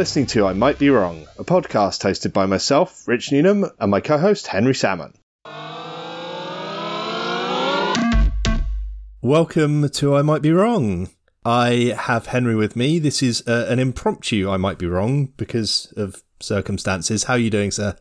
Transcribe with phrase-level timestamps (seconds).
[0.00, 4.00] listening to I Might Be Wrong, a podcast hosted by myself, Rich Newnham, and my
[4.00, 5.12] co host, Henry Salmon.
[9.20, 11.10] Welcome to I Might Be Wrong.
[11.44, 12.98] I have Henry with me.
[12.98, 17.24] This is uh, an impromptu I Might Be Wrong because of circumstances.
[17.24, 17.94] How are you doing, sir?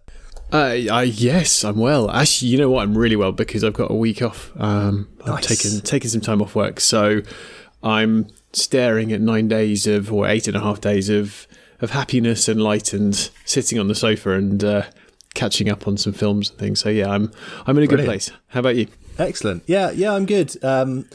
[0.54, 2.10] Uh, uh, yes, I'm well.
[2.10, 2.84] Actually, you know what?
[2.84, 4.54] I'm really well because I've got a week off.
[4.56, 5.30] Um, nice.
[5.30, 7.24] I've taken taken some time off work, so
[7.84, 11.46] I'm staring at nine days of or eight and a half days of
[11.82, 13.16] of happiness and light and
[13.46, 14.84] sitting on the sofa and uh,
[15.34, 16.80] catching up on some films and things.
[16.80, 17.32] So yeah, I'm
[17.66, 17.90] I'm in a Brilliant.
[17.90, 18.32] good place.
[18.48, 18.88] How about you?
[19.18, 19.64] Excellent.
[19.68, 20.62] Yeah, yeah, I'm good.
[20.64, 21.06] Um,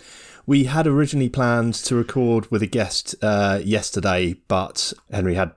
[0.46, 5.52] we had originally planned to record with a guest uh, yesterday, but Henry had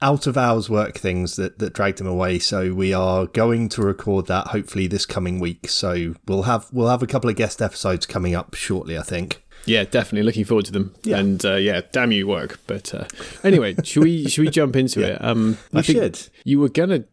[0.00, 2.40] out of hours work things that, that dragged him away.
[2.40, 5.68] So we are going to record that hopefully this coming week.
[5.68, 9.44] So we'll have we'll have a couple of guest episodes coming up shortly, I think.
[9.64, 10.94] Yeah, definitely looking forward to them.
[11.04, 11.18] Yeah.
[11.18, 12.58] And uh, yeah, damn you work.
[12.66, 13.04] But uh,
[13.44, 15.06] anyway, should we should we jump into yeah.
[15.06, 15.24] it?
[15.24, 16.28] Um, I think should.
[16.44, 17.04] You were gonna,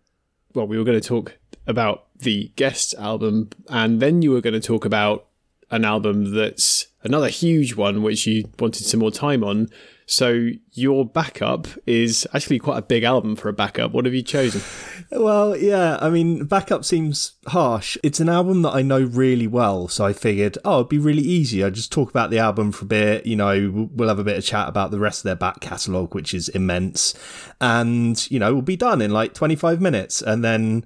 [0.53, 4.59] well, we were gonna talk about the guest album, and then you were going to
[4.59, 5.27] talk about
[5.72, 9.70] an album that's another huge one, which you wanted some more time on.
[10.10, 13.92] So your backup is actually quite a big album for a backup.
[13.92, 14.62] What have you chosen?
[15.12, 17.98] Well, yeah, I mean, backup seems harsh.
[18.04, 21.24] It's an album that I know really well, so I figured, oh, it'd be really
[21.24, 21.64] easy.
[21.64, 23.26] I'd just talk about the album for a bit.
[23.26, 26.14] You know, we'll have a bit of chat about the rest of their back catalogue,
[26.14, 27.16] which is immense,
[27.60, 30.86] and you know, we'll be done in like twenty five minutes, and then.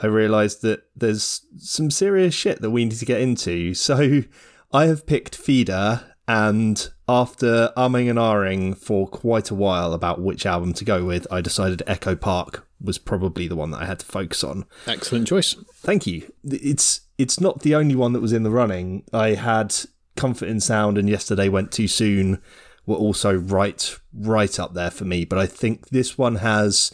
[0.00, 3.74] I realised that there's some serious shit that we need to get into.
[3.74, 4.24] So
[4.72, 10.46] I have picked Feeder and after umming and ahhing for quite a while about which
[10.46, 14.00] album to go with, I decided Echo Park was probably the one that I had
[14.00, 14.64] to focus on.
[14.86, 15.54] Excellent choice.
[15.74, 16.32] Thank you.
[16.44, 19.04] It's it's not the only one that was in the running.
[19.12, 19.74] I had
[20.16, 22.40] Comfort in Sound and Yesterday Went Too Soon
[22.86, 26.92] were also right right up there for me, but I think this one has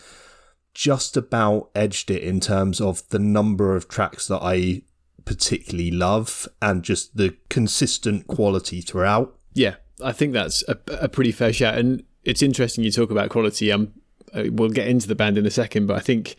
[0.75, 4.83] just about edged it in terms of the number of tracks that I
[5.25, 9.37] particularly love and just the consistent quality throughout.
[9.53, 11.79] Yeah, I think that's a, a pretty fair shout.
[11.79, 13.73] And it's interesting you talk about quality.
[13.73, 13.93] Um,
[14.35, 16.37] uh, we'll get into the band in a second, but I think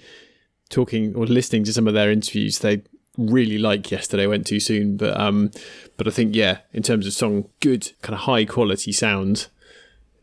[0.69, 2.83] talking or listening to some of their interviews, they
[3.17, 5.51] really like yesterday went too soon but um
[5.97, 9.47] but i think yeah in terms of song good kind of high quality sound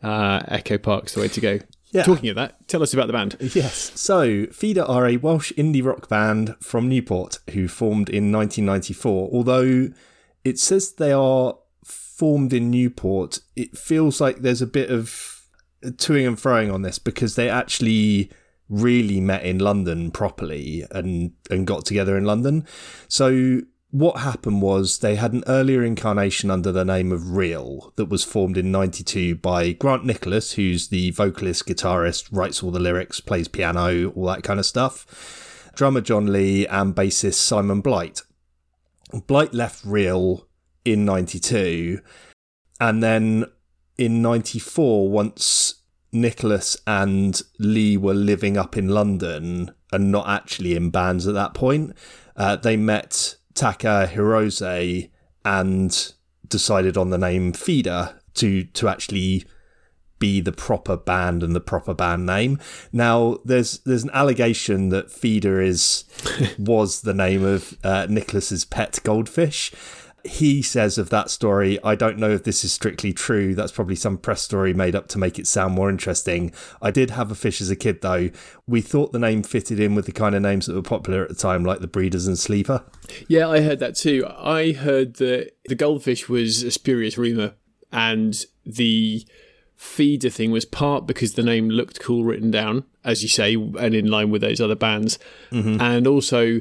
[0.01, 1.59] uh echo park's the way to go
[1.91, 2.03] yeah.
[2.03, 3.35] Talking of that, tell us about the band.
[3.39, 3.99] Yes.
[3.99, 9.29] So, Feeder are a Welsh indie rock band from Newport who formed in 1994.
[9.33, 9.89] Although
[10.43, 11.57] it says they are
[12.19, 15.41] formed in Newport, it feels like there's a bit of
[15.81, 18.29] toing and froing on this because they actually
[18.67, 22.67] really met in London properly and and got together in London.
[23.07, 28.09] So what happened was they had an earlier incarnation under the name of Reel that
[28.09, 33.21] was formed in 92 by Grant Nicholas, who's the vocalist, guitarist, writes all the lyrics,
[33.21, 38.21] plays piano, all that kind of stuff, drummer Jon Lee, and bassist Simon Blight.
[39.25, 40.48] Blight left Reel
[40.91, 41.99] in 92,
[42.79, 43.45] and then
[43.97, 45.75] in 94, once
[46.11, 51.53] Nicholas and Lee were living up in London and not actually in bands at that
[51.53, 51.95] point,
[52.35, 55.09] uh, they met Taka Hirose
[55.45, 56.13] and
[56.47, 59.45] decided on the name Feeder to to actually
[60.19, 62.59] be the proper band and the proper band name.
[62.91, 66.03] Now, there's there's an allegation that Feeder is
[66.59, 69.71] was the name of uh, Nicholas's pet goldfish,
[70.25, 73.55] he says of that story, I don't know if this is strictly true.
[73.55, 76.51] That's probably some press story made up to make it sound more interesting.
[76.81, 78.29] I did have a fish as a kid, though.
[78.67, 81.29] We thought the name fitted in with the kind of names that were popular at
[81.29, 82.83] the time, like the Breeders and Sleeper.
[83.27, 84.25] Yeah, I heard that too.
[84.37, 87.53] I heard that the goldfish was a spurious rumour,
[87.91, 89.25] and the
[89.75, 93.95] feeder thing was part because the name looked cool written down, as you say, and
[93.95, 95.17] in line with those other bands,
[95.51, 95.79] mm-hmm.
[95.81, 96.59] and also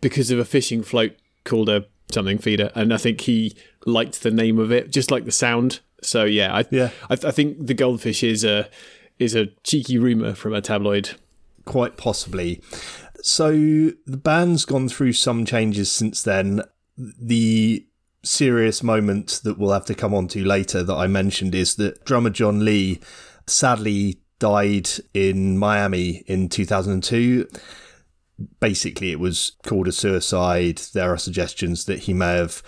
[0.00, 1.12] because of a fishing float
[1.44, 3.56] called a something feeder, and I think he
[3.86, 5.80] liked the name of it, just like the sound.
[6.02, 8.68] So yeah, I, yeah, I, I think the goldfish is a
[9.18, 11.10] is a cheeky rumor from a tabloid.
[11.64, 12.62] Quite possibly.
[13.22, 16.62] So the band's gone through some changes since then.
[16.96, 17.84] The
[18.22, 22.04] serious moment that we'll have to come on to later that I mentioned is that
[22.04, 23.00] drummer Jon Lee
[23.46, 27.48] sadly died in Miami in 2002
[28.60, 30.78] basically it was called a suicide.
[30.92, 32.62] There are suggestions that he may have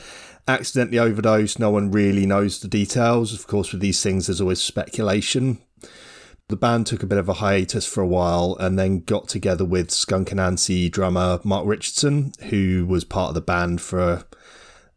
[0.48, 1.58] accidentally overdosed.
[1.58, 3.32] No one really knows the details.
[3.32, 5.58] Of course, with these things, there's always speculation.
[6.48, 9.64] The band took a bit of a hiatus for a while and then got together
[9.64, 14.24] with Skunk Anansie drummer Mark Richardson, who was part of the band for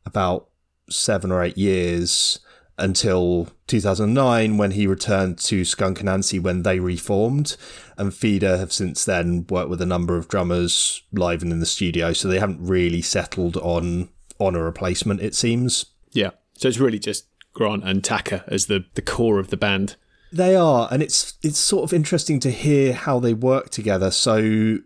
[0.04, 0.50] about
[0.90, 2.40] seven or eight years.
[2.78, 7.56] Until 2009 when he returned to Skunk Anansie when they reformed.
[7.98, 11.66] And Feeder have since then worked with a number of drummers live and in the
[11.66, 14.10] studio, so they haven't really settled on
[14.40, 15.86] on a replacement, it seems.
[16.12, 16.32] Yeah.
[16.56, 19.96] So it's really just Grant and Taka as the, the core of the band.
[20.32, 24.10] They are, and it's it's sort of interesting to hear how they work together.
[24.10, 24.80] So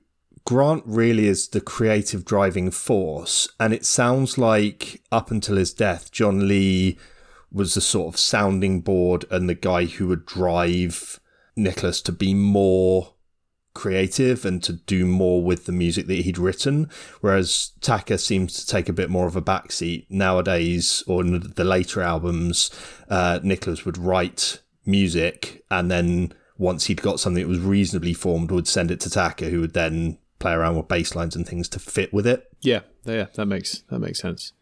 [0.43, 6.11] Grant really is the creative driving force, and it sounds like up until his death,
[6.11, 6.97] Jon Lee
[7.51, 11.19] was the sort of sounding board and the guy who would drive
[11.55, 13.13] Nicholas to be more
[13.73, 16.89] creative and to do more with the music that he'd written.
[17.21, 21.63] Whereas Taka seems to take a bit more of a backseat nowadays, or in the
[21.63, 22.71] later albums,
[23.09, 28.51] uh, Nicholas would write music and then once he'd got something that was reasonably formed,
[28.51, 31.69] would send it to Taka, who would then play around with bass lines and things
[31.69, 32.47] to fit with it.
[32.61, 34.53] Yeah, yeah, that makes that makes sense.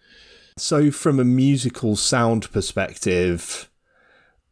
[0.57, 3.69] So, from a musical sound perspective,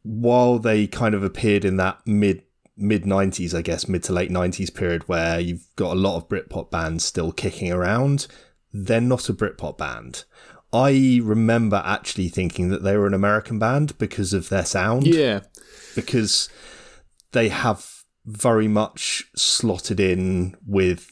[0.01, 2.43] while they kind of appeared in that mid
[2.75, 6.27] mid 90s, I guess, mid to late 90s period where you've got a lot of
[6.27, 8.27] Britpop bands still kicking around,
[8.73, 10.25] they're not a Britpop band.
[10.73, 15.05] I remember actually thinking that they were an American band because of their sound.
[15.05, 15.41] Yeah.
[15.95, 16.49] Because
[17.31, 21.11] they have very much slotted in with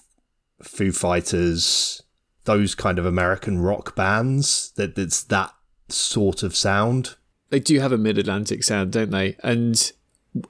[0.64, 2.02] Foo Fighters,
[2.46, 4.72] those kind of American rock bands.
[4.76, 5.54] That it's that
[5.90, 7.16] sort of sound.
[7.50, 9.36] They do have a mid Atlantic sound, don't they?
[9.44, 9.92] And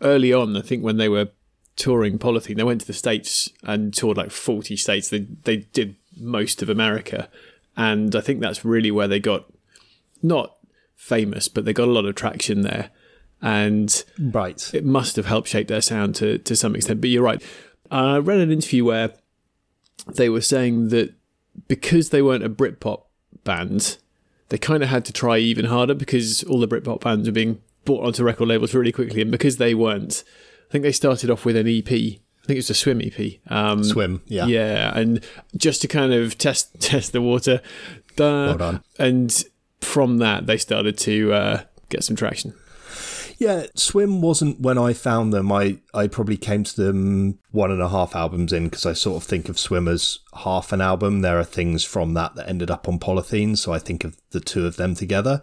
[0.01, 1.29] early on, I think when they were
[1.75, 5.09] touring Polythene, they went to the States and toured like 40 states.
[5.09, 7.29] They, they did most of America.
[7.75, 9.45] And I think that's really where they got
[10.21, 10.57] not
[10.95, 12.91] famous, but they got a lot of traction there.
[13.41, 14.71] And right.
[14.73, 17.01] it must have helped shape their sound to, to some extent.
[17.01, 17.41] But you're right.
[17.89, 19.13] I read an interview where
[20.07, 21.15] they were saying that
[21.67, 23.03] because they weren't a Britpop
[23.43, 23.97] band,
[24.49, 27.61] they kind of had to try even harder because all the Britpop bands were being
[27.85, 30.23] bought onto record labels really quickly, and because they weren't,
[30.69, 31.89] I think they started off with an EP.
[31.89, 33.39] I think it was a swim EP.
[33.47, 35.23] Um, swim, yeah, yeah, and
[35.55, 37.61] just to kind of test test the water.
[38.17, 38.83] well done.
[38.99, 39.43] And
[39.79, 42.53] from that, they started to uh, get some traction.
[43.41, 45.51] Yeah, Swim wasn't when I found them.
[45.51, 49.19] I, I probably came to them one and a half albums in because I sort
[49.19, 51.21] of think of Swim as half an album.
[51.21, 54.41] There are things from that that ended up on Polythene, so I think of the
[54.41, 55.41] two of them together.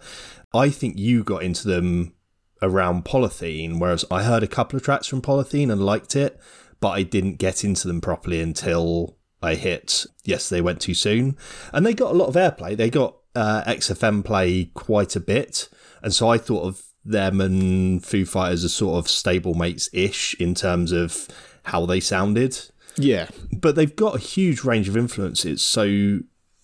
[0.53, 2.13] I think you got into them
[2.61, 6.39] around Polythene, whereas I heard a couple of tracks from Polythene and liked it,
[6.79, 11.35] but I didn't get into them properly until I hit Yesterday Went Too Soon.
[11.73, 12.77] And they got a lot of airplay.
[12.77, 15.67] They got uh, XFM play quite a bit.
[16.01, 20.53] And so I thought of them and Foo Fighters as sort of stablemates ish in
[20.53, 21.27] terms of
[21.63, 22.59] how they sounded.
[22.97, 23.29] Yeah.
[23.51, 25.61] But they've got a huge range of influences.
[25.61, 26.19] So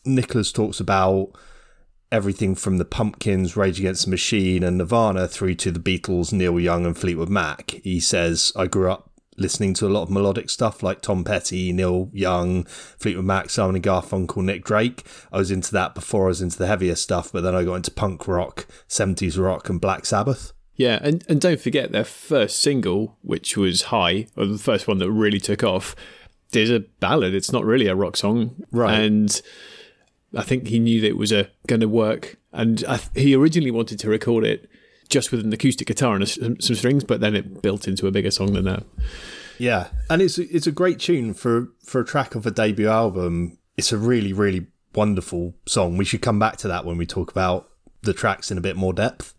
[0.05, 1.31] Nicholas talks about
[2.11, 6.59] everything from the Pumpkins, Rage Against the Machine, and Nirvana through to the Beatles, Neil
[6.59, 7.71] Young, and Fleetwood Mac.
[7.83, 11.71] He says, I grew up listening to a lot of melodic stuff like Tom Petty,
[11.71, 15.03] Neil Young, Fleetwood Mac, Simon and Garfunkel, Nick Drake.
[15.31, 17.75] I was into that before I was into the heavier stuff, but then I got
[17.75, 20.53] into punk rock, 70s rock, and Black Sabbath.
[20.75, 24.97] Yeah, and, and don't forget their first single, which was High, or the first one
[24.97, 25.95] that really took off,
[26.53, 27.33] is a ballad.
[27.33, 28.63] It's not really a rock song.
[28.71, 28.99] Right.
[28.99, 29.41] And
[30.35, 33.71] I think he knew that it was uh, going to work, and th- he originally
[33.71, 34.69] wanted to record it
[35.09, 38.11] just with an acoustic guitar and a, some strings, but then it built into a
[38.11, 38.83] bigger song than that.
[39.57, 43.57] Yeah, and it's it's a great tune for for a track of a debut album.
[43.77, 45.97] It's a really really wonderful song.
[45.97, 47.69] We should come back to that when we talk about
[48.01, 49.33] the tracks in a bit more depth.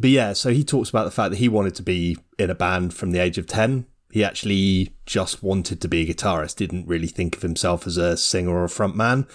[0.00, 2.54] But yeah, so he talks about the fact that he wanted to be in a
[2.54, 3.86] band from the age of 10.
[4.10, 8.16] He actually just wanted to be a guitarist, didn't really think of himself as a
[8.16, 9.26] singer or a frontman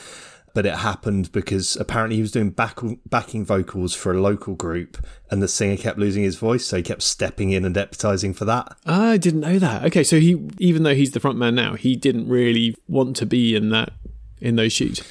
[0.53, 2.79] but it happened because apparently he was doing back,
[3.09, 4.97] backing vocals for a local group
[5.31, 8.45] and the singer kept losing his voice so he kept stepping in and deputizing for
[8.45, 8.75] that.
[8.85, 9.83] Ah, I didn't know that.
[9.85, 13.25] Okay so he even though he's the front man now he didn't really want to
[13.25, 13.93] be in that
[14.39, 15.01] in those shoes.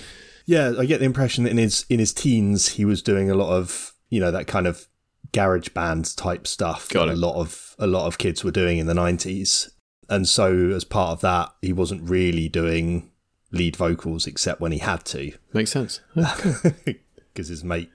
[0.46, 3.34] Yeah i get the impression that in his in his teens he was doing a
[3.34, 4.86] lot of you know that kind of
[5.32, 7.14] garage band type stuff Got that it.
[7.14, 9.70] a lot of a lot of kids were doing in the 90s
[10.10, 13.11] and so as part of that he wasn't really doing
[13.52, 15.32] lead vocals except when he had to.
[15.52, 16.00] Makes sense.
[17.34, 17.88] Because his mate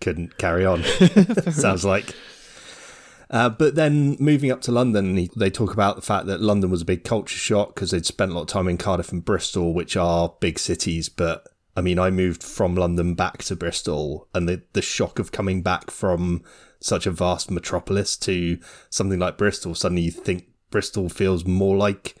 [0.00, 0.82] couldn't carry on,
[1.52, 2.12] sounds like.
[3.30, 6.70] Uh, but then moving up to London, he, they talk about the fact that London
[6.70, 9.24] was a big culture shock because they'd spent a lot of time in Cardiff and
[9.24, 11.08] Bristol, which are big cities.
[11.08, 15.30] But I mean, I moved from London back to Bristol, and the, the shock of
[15.30, 16.42] coming back from
[16.80, 22.16] such a vast metropolis to something like Bristol, suddenly you think Bristol feels more like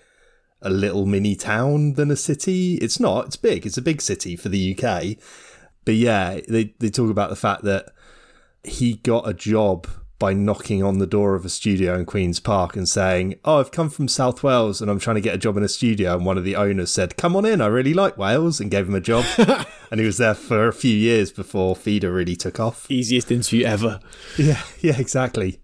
[0.62, 2.74] a little mini town than a city.
[2.76, 3.26] It's not.
[3.26, 3.66] It's big.
[3.66, 5.16] It's a big city for the UK.
[5.84, 7.86] But yeah, they they talk about the fact that
[8.62, 9.86] he got a job
[10.20, 13.72] by knocking on the door of a studio in Queen's Park and saying, Oh, I've
[13.72, 16.14] come from South Wales and I'm trying to get a job in a studio.
[16.14, 18.86] And one of the owners said, Come on in, I really like Wales, and gave
[18.86, 19.24] him a job.
[19.90, 22.88] and he was there for a few years before Feeder really took off.
[22.90, 23.98] Easiest interview ever.
[24.36, 25.62] Yeah, yeah, exactly.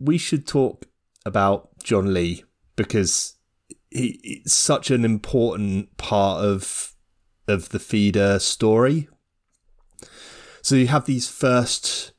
[0.00, 0.86] We should talk
[1.24, 2.42] about Jon Lee
[2.74, 3.36] because
[3.92, 6.94] he, it's such an important part of
[7.48, 9.08] of the feeder story.
[10.62, 12.12] So you have these first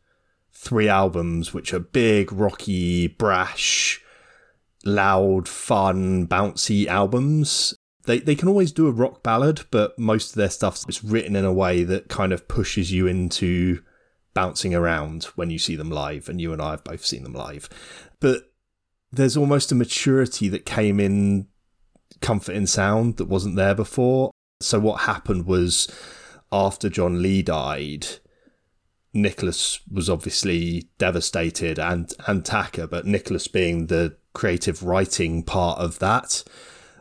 [0.52, 4.02] three albums, which are big, rocky, brash,
[4.84, 7.74] loud, fun, bouncy albums.
[8.06, 11.36] They they can always do a rock ballad, but most of their stuff is written
[11.36, 13.82] in a way that kind of pushes you into
[14.34, 17.34] bouncing around when you see them live, and you and I have both seen them
[17.34, 17.70] live.
[18.20, 18.52] But
[19.12, 21.48] there's almost a maturity that came in
[22.24, 24.32] comfort in sound that wasn't there before.
[24.62, 25.88] So what happened was
[26.52, 28.08] after Jon Lee died,
[29.14, 36.00] Nicholas was obviously devastated and and Taka, but Nicholas being the creative writing part of
[36.00, 36.44] that.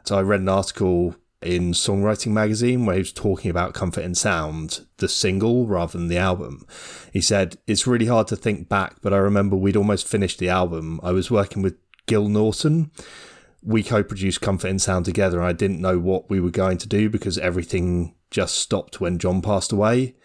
[0.04, 4.14] So I read an article in Songwriting Magazine where he was talking about Comfort in
[4.14, 6.66] Sound, the single rather than the album.
[7.12, 10.48] He said, It's really hard to think back, but I remember we'd almost finished the
[10.48, 11.00] album.
[11.02, 11.76] I was working with
[12.06, 12.90] Gil Norton
[13.62, 15.38] we co-produced Comfort in Sound together.
[15.38, 19.18] And I didn't know what we were going to do because everything just stopped when
[19.18, 20.16] Jon passed away.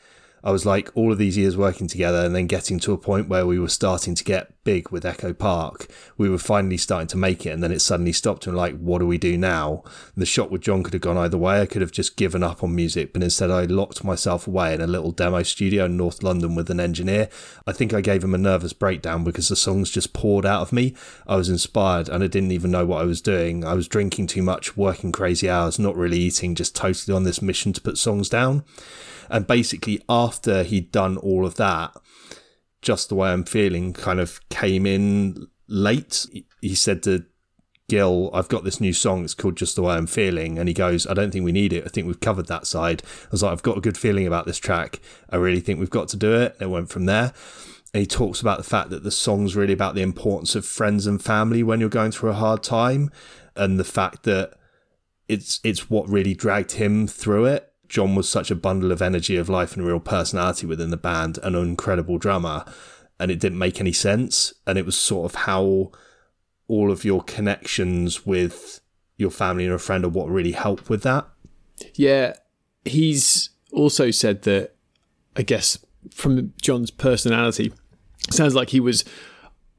[0.43, 3.27] I was like all of these years working together and then getting to a point
[3.27, 5.87] where we were starting to get big with Echo Park.
[6.17, 8.99] We were finally starting to make it and then it suddenly stopped and like, what
[8.99, 9.81] do we do now?
[9.85, 11.61] And the shot with Jon could have gone either way.
[11.61, 14.81] I could have just given up on music, but instead I locked myself away in
[14.81, 17.29] a little demo studio in North London with an engineer.
[17.65, 20.73] I think I gave him a nervous breakdown because the songs just poured out of
[20.73, 20.93] me.
[21.25, 23.63] I was inspired and I didn't even know what I was doing.
[23.63, 27.41] I was drinking too much, working crazy hours, not really eating, just totally on this
[27.41, 28.65] mission to put songs down.
[29.29, 31.95] And basically, after he'd done all of that,
[32.81, 36.25] just the way I'm feeling kind of came in late.
[36.61, 37.25] He said to
[37.89, 39.23] Gil, I've got this new song.
[39.23, 40.59] It's called Just the Way I'm Feeling.
[40.59, 41.85] And he goes, I don't think we need it.
[41.85, 43.01] I think we've covered that side.
[43.23, 44.99] I was like, I've got a good feeling about this track.
[45.29, 46.53] I really think we've got to do it.
[46.53, 47.33] And it went from there.
[47.93, 51.07] And he talks about the fact that the song's really about the importance of friends
[51.07, 53.09] and family when you're going through a hard time
[53.55, 54.53] and the fact that
[55.27, 59.37] it's it's what really dragged him through it Jon was such a bundle of energy,
[59.37, 62.65] of life, and real personality within the band, an incredible drummer,
[63.19, 64.53] and it didn't make any sense.
[64.65, 65.91] And it was sort of how
[66.67, 68.81] all of your connections with
[69.17, 71.27] your family and a friend are what really helped with that.
[71.95, 72.33] Yeah,
[72.85, 74.75] he's also said that,
[75.35, 75.77] I guess,
[76.11, 77.73] from Jon's personality,
[78.29, 79.03] sounds like he was.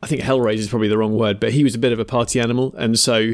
[0.03, 2.05] I think Hellraiser is probably the wrong word, but he was a bit of a
[2.05, 3.33] party animal, and so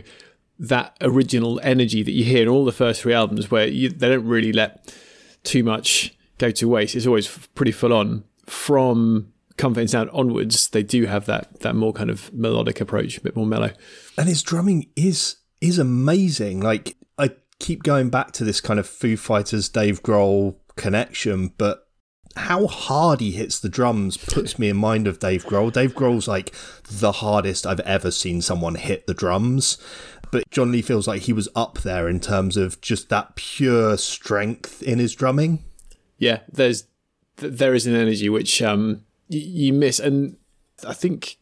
[0.69, 4.09] that original energy that you hear in all the first three albums, where you, they
[4.09, 4.95] don't really let
[5.43, 6.95] too much go to waste.
[6.95, 8.25] It's always pretty full on.
[8.47, 13.17] From Comfort in Sound onwards, they do have that that more kind of melodic approach,
[13.17, 13.71] a bit more mellow.
[14.19, 16.61] And his drumming is is amazing.
[16.61, 21.89] Like I keep going back to this kind of Foo Fighters Dave Grohl connection, but
[22.37, 25.73] how hard he hits the drums puts me in mind of Dave Grohl.
[25.73, 26.53] Dave Grohl's like
[26.83, 29.79] the hardest I've ever seen someone hit the drums
[30.35, 33.97] but Jon Lee feels like he was up there in terms of just that pure
[33.97, 35.65] strength in his drumming.
[36.19, 36.89] Yeah, there's
[37.37, 40.37] there is an energy which um, you miss, and
[40.85, 41.37] I think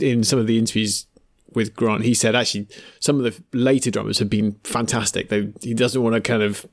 [0.00, 1.04] in some of the interviews
[1.52, 2.68] with Grant, he said actually
[3.00, 5.28] some of the later drummers have been fantastic.
[5.28, 6.64] They, he doesn't want to kind of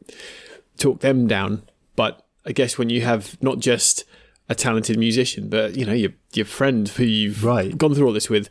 [0.78, 1.64] talk them down,
[1.98, 4.06] but I guess when you have not just
[4.48, 7.78] a talented musician, but you know your your friend who you've right.
[7.78, 8.48] gone through all this with,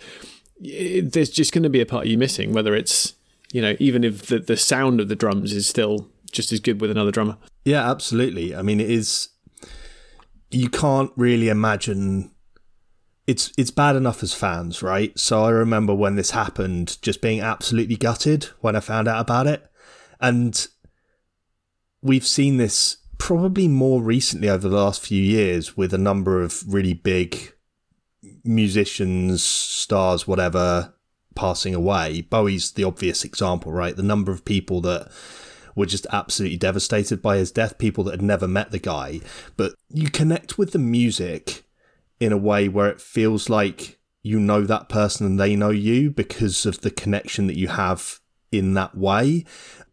[0.60, 3.14] it, there's just going to be a part of you missing, whether it's,
[3.52, 6.80] you know, even if the, the sound of the drums is still just as good
[6.80, 7.36] with another drummer.
[7.64, 8.54] Yeah, absolutely.
[8.54, 9.28] I mean, it is,
[10.50, 12.32] you can't really imagine.
[13.26, 15.16] It's it's bad enough as fans, right?
[15.18, 19.46] So I remember when this happened, just being absolutely gutted when I found out about
[19.46, 19.70] it,
[20.20, 20.66] and
[22.02, 26.64] we've seen this probably more recently over the last few years with a number of
[26.66, 27.52] really big
[28.44, 30.94] musicians, stars, whatever,
[31.34, 32.22] passing away.
[32.22, 33.96] Bowie's the obvious example, right?
[33.96, 35.10] The number of people that
[35.74, 39.20] were just absolutely devastated by his death, people that had never met the guy.
[39.56, 41.64] But you connect with the music
[42.18, 46.10] in a way where it feels like you know that person and they know you
[46.10, 48.20] because of the connection that you have
[48.52, 49.44] in that way.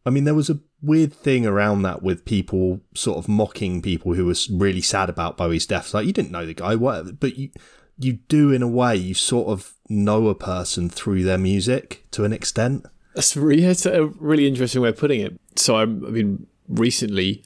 [0.05, 4.13] I mean, there was a weird thing around that with people sort of mocking people
[4.13, 5.93] who were really sad about Bowie's death.
[5.93, 7.49] Like you didn't know the guy, whatever, but you
[7.97, 12.23] you do in a way you sort of know a person through their music to
[12.23, 12.85] an extent.
[13.15, 15.39] That's really, that's a really interesting way of putting it.
[15.55, 17.43] So I, I mean, recently,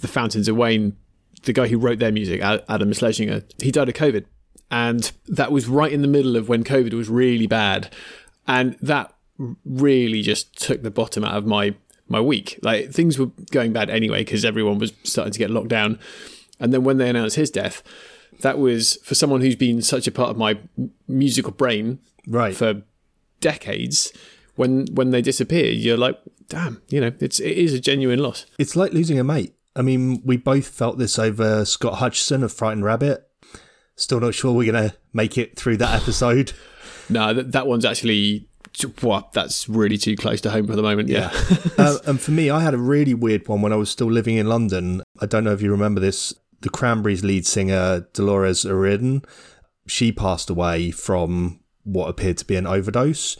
[0.00, 0.96] the Fountains of Wayne
[1.44, 4.24] the guy who wrote their music, Adam Schlesinger, he died of COVID.
[4.70, 7.92] And that was right in the middle of when COVID was really bad.
[8.46, 9.14] And that
[9.64, 11.74] really just took the bottom out of my
[12.10, 12.58] my week.
[12.62, 15.98] Like things were going bad anyway because everyone was starting to get locked down.
[16.58, 17.82] And then when they announced his death,
[18.40, 20.58] that was for someone who's been such a part of my
[21.06, 22.54] musical brain right.
[22.54, 22.82] for
[23.40, 24.12] decades.
[24.56, 26.18] When when they disappear, you're like,
[26.48, 28.46] damn, you know, it's it is a genuine loss.
[28.58, 29.54] It's like losing a mate.
[29.76, 33.24] I mean, we both felt this over Scott Hutchison of Frightened Rabbit.
[33.94, 36.52] Still not sure we're gonna make it through that episode.
[37.08, 38.48] no, that, that one's actually
[39.00, 41.08] what that's really too close to home for the moment.
[41.08, 41.30] Yeah.
[41.78, 44.36] uh, and for me, I had a really weird one when I was still living
[44.36, 45.02] in London.
[45.20, 46.34] I don't know if you remember this.
[46.60, 49.22] The Cranberries lead singer Dolores O'Riordan,
[49.86, 53.36] she passed away from what appeared to be an overdose.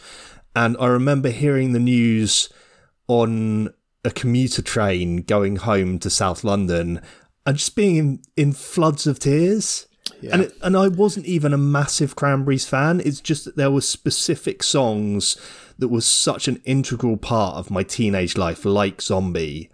[0.56, 2.48] And I remember hearing the news
[3.06, 3.72] on
[4.04, 7.00] a commuter train going home to South London
[7.44, 9.86] and just being in, in floods of tears.
[10.20, 10.30] Yeah.
[10.32, 13.00] And it, and I wasn't even a massive Cranberries fan.
[13.04, 15.36] It's just that there were specific songs
[15.78, 19.70] that was such an integral part of my teenage life, like Zombie.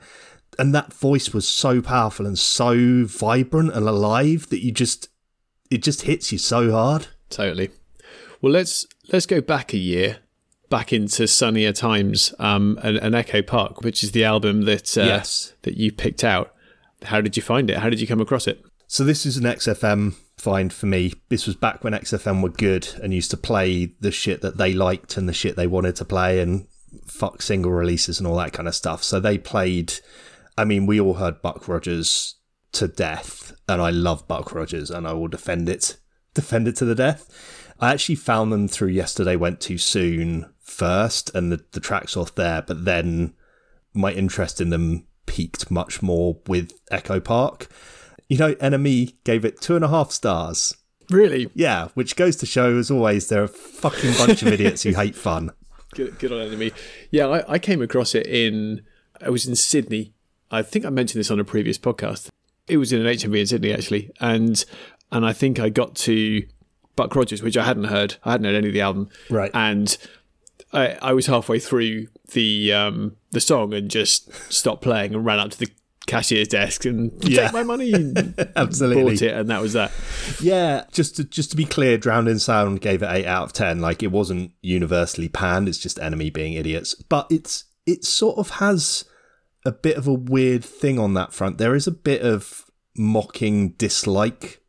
[0.58, 5.08] And that voice was so powerful and so vibrant and alive that you just
[5.70, 7.08] it just hits you so hard.
[7.30, 7.70] Totally.
[8.40, 10.18] Well, let's let's go back a year,
[10.68, 15.04] back into sunnier times, um, and, and Echo Park, which is the album that uh,
[15.04, 15.54] yes.
[15.62, 16.54] that you picked out.
[17.04, 17.78] How did you find it?
[17.78, 18.62] How did you come across it?
[18.87, 21.14] So this is an XFM find for me.
[21.28, 24.73] This was back when XFM were good and used to play the shit that they
[24.73, 26.66] liked and the shit they wanted to play and
[27.06, 29.02] fuck single releases and all that kind of stuff.
[29.02, 29.94] So they played.
[30.56, 32.37] I mean, we all heard Buck Rogers
[32.73, 35.96] to death, and I love Buck Rogers, and I will defend it,
[36.32, 37.28] defend it to the death.
[37.80, 42.34] I actually found them through Yesterday Went Too Soon first, and the, the tracks off
[42.34, 43.34] there, but then
[43.92, 47.68] my interest in them peaked much more with Echo Park.
[48.28, 50.76] You know, NME gave it two and a half stars.
[51.10, 51.50] Really?
[51.54, 55.14] Yeah, which goes to show, as always, they're a fucking bunch of idiots who hate
[55.14, 55.50] fun.
[55.95, 56.73] Good, good on NME.
[57.12, 58.82] Yeah, I, I came across it in,
[59.23, 60.13] I was in Sydney.
[60.54, 62.28] I think I mentioned this on a previous podcast.
[62.69, 64.10] It was in an HMV in Sydney, actually.
[64.21, 64.64] And
[65.10, 66.43] and I think I got to
[66.97, 68.17] Buck Rogers, which I hadn't heard.
[68.25, 69.08] I hadn't heard any of the album.
[69.28, 69.50] Right.
[69.52, 69.97] And
[70.73, 75.38] I, I was halfway through the um, the song and just stopped playing and ran
[75.40, 75.69] up to the
[76.06, 77.45] cashier's desk and yeah.
[77.45, 77.93] take my money.
[78.56, 79.93] Absolutely, bought it, and that was that.
[80.40, 83.52] Yeah, just to, just to be clear, Drowned in Sound gave it eight out of
[83.52, 83.80] ten.
[83.80, 85.69] Like it wasn't universally panned.
[85.69, 89.04] It's just NME being idiots, but it's it sort of has
[89.64, 91.58] a bit of a weird thing on that front.
[91.58, 94.60] There is a bit of mocking dislike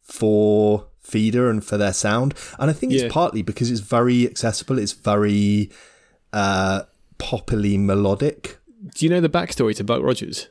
[0.00, 2.34] for Feeder and for their sound.
[2.58, 3.02] And I think yeah.
[3.02, 5.70] it's partly because it's very accessible, it's very
[6.32, 6.82] uh
[7.18, 8.58] poppily melodic.
[8.94, 10.48] Do you know the backstory to Buck Rogers?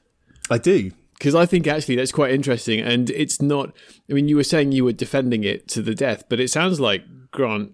[0.50, 0.92] I do.
[1.14, 2.80] Because I think actually that's quite interesting.
[2.80, 3.76] And it's not,
[4.10, 6.80] I mean, you were saying you were defending it to the death, but it sounds
[6.80, 7.74] like Grant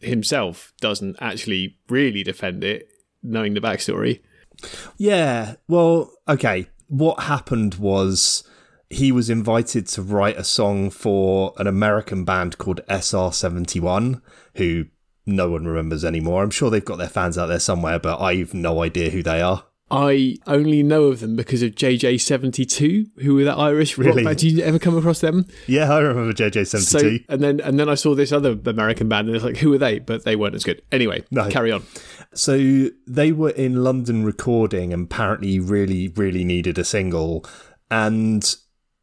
[0.00, 2.88] himself doesn't actually really defend it,
[3.22, 4.20] knowing the backstory.
[4.96, 5.54] Yeah.
[5.68, 6.68] Well, okay.
[6.88, 8.44] What happened was
[8.90, 14.20] he was invited to write a song for an American band called SR71,
[14.56, 14.86] who
[15.24, 16.42] no one remembers anymore.
[16.42, 19.40] I'm sure they've got their fans out there somewhere, but I've no idea who they
[19.40, 19.64] are.
[19.92, 24.24] I only know of them because of JJ72, who were that Irish rock really?
[24.24, 24.38] band.
[24.38, 25.46] Did you ever come across them?
[25.66, 26.80] Yeah, I remember JJ72.
[26.80, 29.72] So, and then and then I saw this other American band, and it's like, who
[29.74, 29.98] are they?
[29.98, 30.80] But they weren't as good.
[30.92, 31.50] Anyway, no.
[31.50, 31.82] carry on.
[32.34, 37.44] So they were in London recording, and apparently really, really needed a single.
[37.90, 38.54] And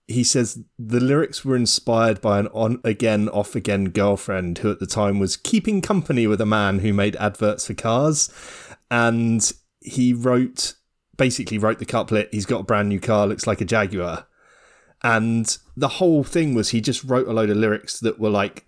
[0.07, 4.79] he says the lyrics were inspired by an on again, off again girlfriend who at
[4.79, 8.31] the time was keeping company with a man who made adverts for cars.
[8.89, 10.73] And he wrote,
[11.15, 14.25] basically wrote the couplet, he's got a brand new car, looks like a Jaguar.
[15.03, 18.65] And the whole thing was he just wrote a load of lyrics that were like,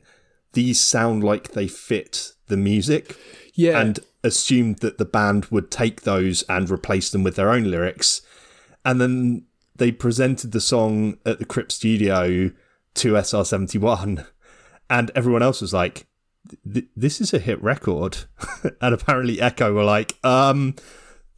[0.54, 3.17] these sound like they fit the music.
[3.56, 3.82] Yeah.
[3.82, 8.22] And assumed that the band would take those and replace them with their own lyrics.
[8.86, 12.52] And then they presented the song at the Crypt Studio
[12.96, 14.28] to SR71,
[14.90, 16.08] and everyone else was like,
[16.64, 18.26] "This is a hit record,"
[18.82, 20.76] and apparently Echo were like, "Um."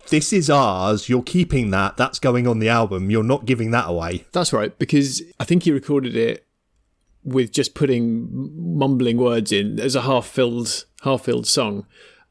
[0.10, 1.08] This is ours.
[1.08, 1.96] You're keeping that.
[1.96, 3.10] That's going on the album.
[3.10, 4.26] You're not giving that away.
[4.34, 6.46] That's right, because I think he recorded it
[7.24, 8.28] with just putting
[8.78, 11.86] mumbling words in as a half-filled, half-filled song,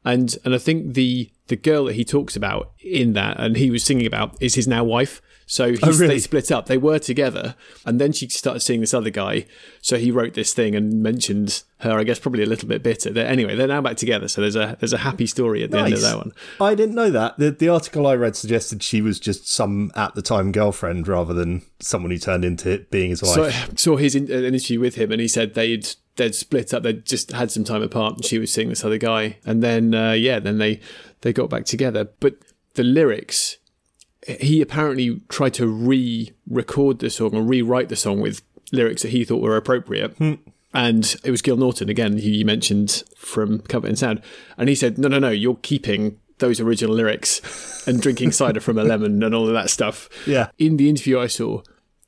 [0.05, 3.69] And and I think the the girl that he talks about in that and he
[3.69, 5.21] was singing about is his now wife.
[5.45, 6.07] So Oh, really?
[6.07, 6.67] they split up.
[6.67, 9.45] They were together, and then she started seeing this other guy.
[9.81, 11.91] So he wrote this thing and mentioned her.
[11.99, 13.11] I guess probably a little bit bitter.
[13.11, 14.29] They're, anyway, they're now back together.
[14.29, 16.31] So there's a there's a happy story at the end of that one.
[16.61, 17.37] I didn't know that.
[17.37, 21.33] The, the article I read suggested she was just some at the time girlfriend rather
[21.33, 23.33] than someone who turned into being his wife.
[23.33, 26.73] So I saw his in, an interview with him, and he said they'd they'd split
[26.73, 26.83] up.
[26.83, 29.37] They'd just had some time apart, and she was seeing this other guy.
[29.45, 30.79] And then uh, yeah, then they
[31.21, 32.09] they got back together.
[32.19, 32.35] But
[32.75, 33.57] the lyrics,
[34.27, 39.23] he apparently tried to re-record the song or rewrite the song with lyrics that he
[39.23, 40.17] thought were appropriate.
[40.73, 44.21] And it was Gil Norton again, who you mentioned from Comfort in Sound,
[44.57, 48.77] and he said, "No, no, no, you're keeping." Those original lyrics and drinking cider from
[48.77, 50.49] a lemon and all of that stuff yeah.
[50.57, 51.61] in the interview I saw,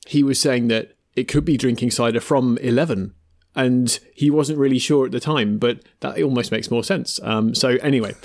[0.07, 3.13] he was saying that it could be drinking cider from 11.
[3.55, 7.19] And he wasn't really sure at the time, but that almost makes more sense.
[7.23, 8.15] Um, so, anyway,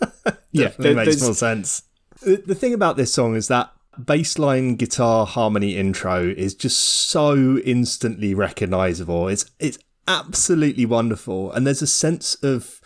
[0.52, 1.82] yeah, That there- makes more sense.
[2.22, 3.70] The, the thing about this song is that
[4.00, 9.28] bassline guitar harmony intro is just so instantly recognizable.
[9.28, 12.80] It's it's absolutely wonderful, and there's a sense of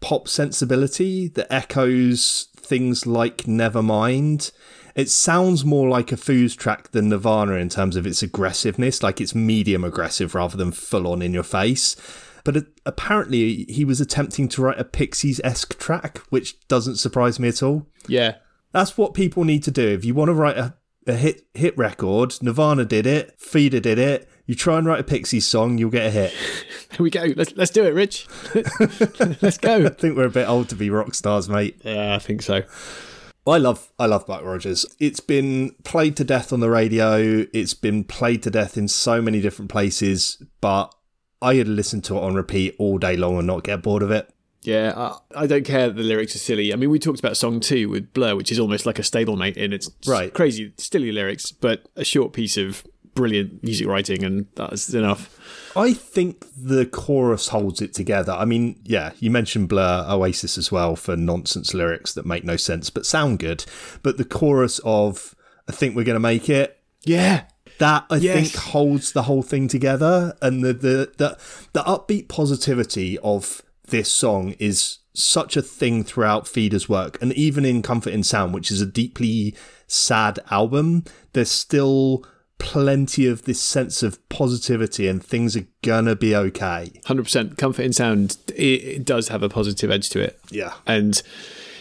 [0.00, 4.50] pop sensibility that echoes things like Nevermind.
[4.96, 9.20] It sounds more like a Foos track than Nirvana in terms of its aggressiveness, like
[9.20, 11.96] it's medium aggressive rather than full on in your face.
[12.44, 17.38] But it, apparently, he was attempting to write a Pixies esque track, which doesn't surprise
[17.38, 17.86] me at all.
[18.08, 18.36] yeah,
[18.72, 19.86] That's what people need to do.
[19.86, 20.74] If you want to write a,
[21.06, 24.30] a hit hit record, Nirvana did it, Feeder did it.
[24.46, 26.30] You try and write a Pixies song, you'll get a hit.
[26.92, 27.26] here we go.
[27.36, 28.28] Let's, let's do it, Rich.
[29.42, 29.84] let's go.
[29.86, 31.80] I think we're a bit old to be rock stars, mate.
[31.84, 32.62] Yeah, I think so.
[33.46, 34.84] I love I love Buck Rogers.
[34.98, 37.46] It's been played to death on the radio.
[37.52, 40.92] It's been played to death in so many different places, but
[41.40, 44.10] I could listen to it on repeat all day long and not get bored of
[44.10, 44.28] it.
[44.62, 46.72] Yeah, I, I don't care that the lyrics are silly.
[46.72, 49.56] I mean, we talked about song two with Blur, which is almost like a stablemate
[49.56, 50.34] in its Right.
[50.34, 52.84] crazy, silly lyrics, but a short piece of
[53.16, 55.28] brilliant music writing, and that's enough.
[55.76, 58.32] I think the chorus holds it together.
[58.32, 62.56] I mean, yeah, you mentioned Blur, Oasis as well for nonsense lyrics that make no
[62.56, 63.64] sense but sound good.
[64.04, 65.34] But the chorus of
[65.68, 67.44] I think we're going to make it Yeah,
[67.78, 68.34] that I Yes.
[68.52, 71.38] think holds the whole thing together and the, the the
[71.72, 77.64] the upbeat positivity of this song is such a thing throughout Feeder's work and even
[77.64, 79.54] in Comfort in Sound which is a deeply
[79.86, 82.24] sad album there's still
[82.58, 87.58] plenty of this sense of positivity and things are gonna be okay hundred percent.
[87.58, 88.36] Comfort in sound.
[88.54, 91.20] It, it does have a positive edge to it, yeah and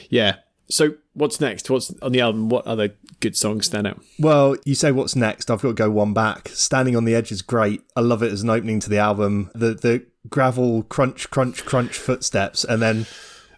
[0.10, 0.38] yeah.
[0.70, 1.70] So what's next?
[1.70, 2.50] What's on the album?
[2.50, 4.02] What other good songs stand out?
[4.20, 5.52] Well, you say what's next?
[5.52, 6.50] I've got to go one back.
[6.50, 7.84] Standing on the Edge is great.
[7.96, 9.52] I love it as an opening to the album.
[9.54, 13.06] The the gravel crunch crunch crunch footsteps, and then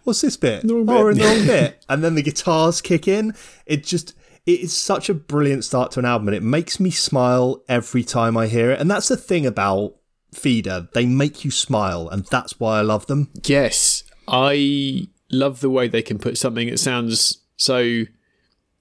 [0.04, 0.64] what's this bit?
[0.64, 1.12] wrong Oh, bit.
[1.12, 3.34] in the wrong oh, bit, and then the guitars kick in.
[3.64, 4.14] It just
[4.48, 8.02] it is such a brilliant start to an album, and it makes me smile every
[8.02, 8.80] time I hear it.
[8.80, 9.94] And that's the thing about
[10.32, 13.30] Feeder; they make you smile, and that's why I love them.
[13.44, 18.04] Yes, I love the way they can put something that sounds so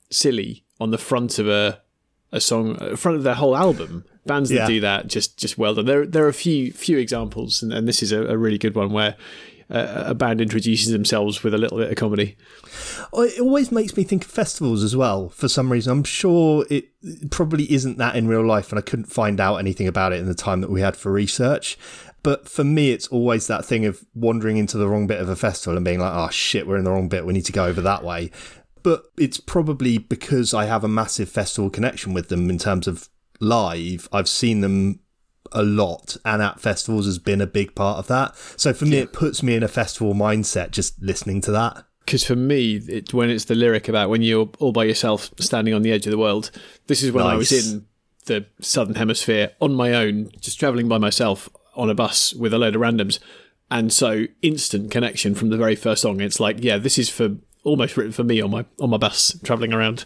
[0.10, 1.82] silly on the front of a
[2.32, 4.03] a song, uh, front of their whole album.
[4.25, 4.67] Bands that Yeah.
[4.67, 5.86] do that just just well done.
[5.86, 8.75] There there are a few few examples, and, and this is a, a really good
[8.75, 9.15] one where.
[9.69, 12.38] A band introduces themselves with a little bit of comedy.
[13.12, 15.27] Oh, It always makes me think of festivals as well.
[15.30, 16.86] For some reason, I'm sure it
[17.32, 20.25] probably isn't that in real life, and I couldn't find out anything about it in
[20.25, 21.77] the time that we had for research.
[22.23, 25.36] But for me, it's always that thing of wandering into the wrong bit of a
[25.36, 27.25] festival and being like, "Oh shit, we're in the wrong bit.
[27.25, 28.32] We need to go over that way."
[28.84, 33.10] But it's probably because I have a massive festival connection with them in terms of
[33.39, 34.08] live.
[34.12, 34.99] I've seen them
[35.51, 38.36] a lot and at festivals has been a big part of that.
[38.55, 41.86] So for me, it puts me in a festival mindset just listening to that.
[42.05, 45.73] Because for me, it, when it's the lyric about when you're all by yourself standing
[45.73, 46.51] on the edge of the world,
[46.88, 47.86] this is when I was in
[48.25, 52.57] the southern hemisphere on my own, just traveling by myself on a bus with a
[52.57, 53.19] load of randoms.
[53.69, 56.21] And so instant connection from the very first song.
[56.21, 59.38] It's like, yeah, this is for almost written for me on my on my bus
[59.43, 60.05] traveling around.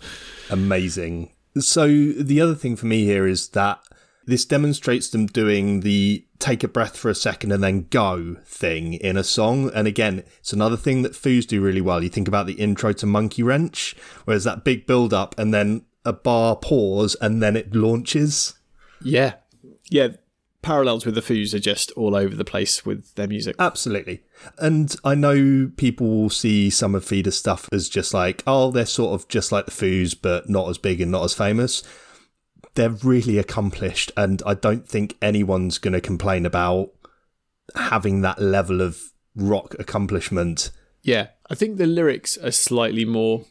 [0.50, 1.32] amazing.
[1.60, 3.80] So the other thing for me here is that
[4.26, 8.94] this demonstrates them doing the take a breath for a second and then go thing
[8.94, 9.72] in a song.
[9.74, 12.04] And again, it's another thing that Foos do really well.
[12.04, 15.54] You think about the intro to Monkey Wrench, where whereas that big build up and
[15.54, 18.56] then a bar pause and then it launches.
[19.02, 19.36] Yeah,
[19.90, 20.10] yeah.
[20.62, 23.56] Parallels with the Foos are just all over the place with their music.
[23.58, 24.22] Absolutely.
[24.60, 28.86] And I know people will see some of Feeder's stuff as just like, oh, they're
[28.86, 31.82] sort of just like the Foos, but not as big and not as famous.
[32.76, 36.92] They're really accomplished, and I don't think anyone's going to complain about
[37.76, 40.72] having that level of rock accomplishment
[41.04, 43.46] Yeah, I think the lyrics are slightly more.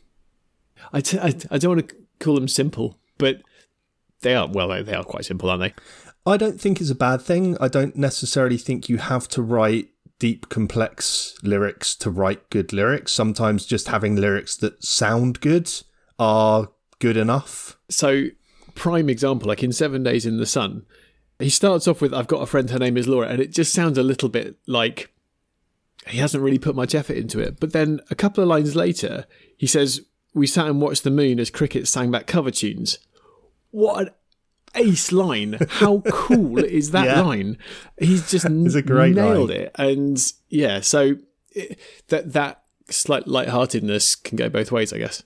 [0.92, 3.42] I, t- I, I don't want to call them simple, but
[4.22, 4.46] they are.
[4.46, 5.74] Well, they are quite simple, aren't they?
[6.30, 7.56] I don't think it's a bad thing.
[7.61, 13.12] I don't necessarily think you have to write deep, complex lyrics to write good lyrics.
[13.12, 15.70] Sometimes just having lyrics that sound good
[16.18, 17.78] are good enough.
[17.88, 18.26] So,
[18.81, 20.87] prime example, like in Seven Days in the Sun,
[21.38, 23.73] he starts off with, I've got a friend, her name is Laura, and it just
[23.75, 25.12] sounds a little bit like
[26.07, 27.61] he hasn't really put much effort into it.
[27.61, 30.01] But then a couple of lines later, he says,
[30.33, 32.99] We sat and watched the moon as crickets sang back cover tunes.
[33.71, 34.11] What an
[34.75, 35.59] ace line.
[35.69, 37.21] How cool is that Yeah.
[37.21, 37.59] line?
[37.99, 39.59] He's just It's a great nailed line.
[39.61, 39.73] it.
[39.75, 41.16] And yeah, so
[41.53, 45.23] it, that that slight lightheartedness can go both ways, I guess.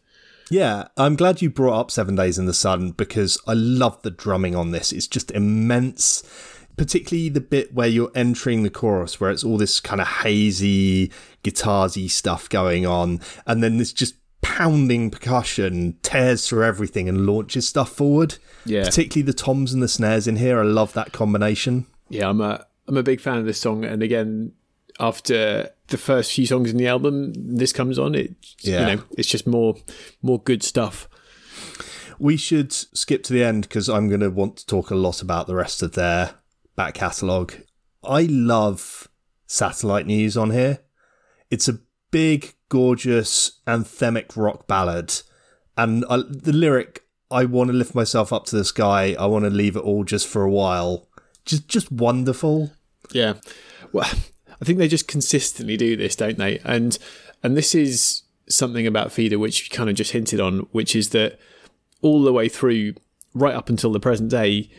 [0.50, 4.10] Yeah, I'm glad you brought up Seven Days in the Sun because I love the
[4.10, 4.92] drumming on this.
[4.92, 6.22] It's just immense,
[6.76, 11.10] particularly the bit where you're entering the chorus, where it's all this kind of hazy,
[11.42, 17.66] guitarsy stuff going on, and then this just pounding percussion tears through everything and launches
[17.66, 18.36] stuff forward.
[18.66, 18.84] Yeah.
[18.84, 20.58] particularly the toms and the snares in here.
[20.58, 21.86] I love that combination.
[22.08, 24.52] yeah, I'm a I'm a big fan of this song, and again,
[25.00, 28.14] after the first few songs in the album, this comes on.
[28.14, 28.88] It Yeah.
[28.90, 29.76] you know, it's just more
[30.22, 31.08] more good stuff.
[32.18, 35.20] We should skip to the end because I'm going to want to talk a lot
[35.20, 36.34] about the rest of their
[36.76, 37.54] back catalogue.
[38.04, 39.08] I love
[39.46, 40.78] Satellite News on here.
[41.50, 41.80] It's a
[42.12, 45.12] big, gorgeous, anthemic rock ballad.
[45.76, 49.16] And I, the lyric, I want to lift myself up to the sky.
[49.18, 51.08] I want to leave it all just for a while.
[51.44, 52.72] Just, just wonderful.
[53.10, 53.34] Yeah.
[53.92, 54.08] Well,
[54.60, 56.58] I think they just consistently do this, don't they?
[56.64, 56.98] And
[57.42, 61.10] and this is something about Feeder which you kind of just hinted on, which is
[61.10, 61.38] that
[62.02, 62.94] all the way through,
[63.32, 64.70] right up until the present day,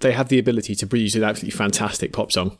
[0.00, 2.56] they have the ability to produce an absolutely fantastic pop song.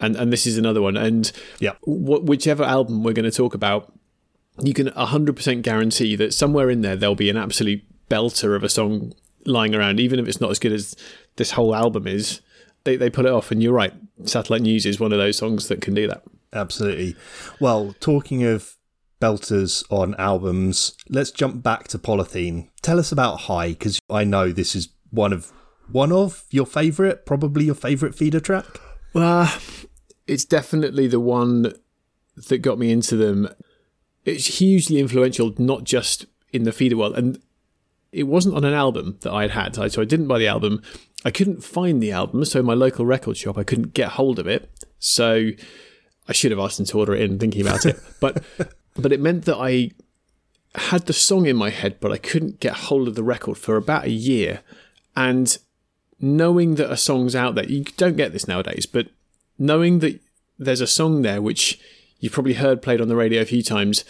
[0.00, 0.96] And and this is another one.
[0.96, 1.72] And Yeah.
[1.82, 3.92] wh- whichever album we're going to talk about,
[4.62, 8.68] you can 100% guarantee that somewhere in there there'll be an absolute belter of a
[8.68, 9.12] song
[9.46, 10.96] lying around, even if it's not as good as
[11.36, 12.40] this whole album is.
[12.84, 13.92] They, they pull it off, and you're right.
[14.24, 16.22] Satellite News is one of those songs that can do that.
[16.52, 17.14] Absolutely.
[17.60, 18.76] Well, talking of
[19.20, 22.68] belters on albums, let's jump back to Polythene.
[22.82, 25.52] Tell us about High, because I know this is one of
[25.92, 28.64] one of your favourite, probably your favourite feeder track.
[29.12, 29.52] Well,
[30.26, 31.74] it's definitely the one
[32.48, 33.48] that got me into them.
[34.24, 37.18] It's hugely influential, not just in the feeder world.
[37.18, 37.40] And
[38.12, 39.74] it wasn't on an album that I'd had.
[39.74, 40.82] So I didn't buy the album.
[41.24, 42.44] I couldn't find the album.
[42.44, 44.70] So in my local record shop, I couldn't get hold of it.
[44.98, 45.50] So
[46.28, 47.98] I should have asked them to order it in thinking about it.
[48.20, 48.42] But
[48.96, 49.92] but it meant that I
[50.74, 53.76] had the song in my head, but I couldn't get hold of the record for
[53.76, 54.60] about a year.
[55.16, 55.56] And
[56.20, 59.08] knowing that a song's out there, you don't get this nowadays, but
[59.58, 60.20] knowing that
[60.58, 61.80] there's a song there which
[62.18, 64.04] you've probably heard played on the radio a few times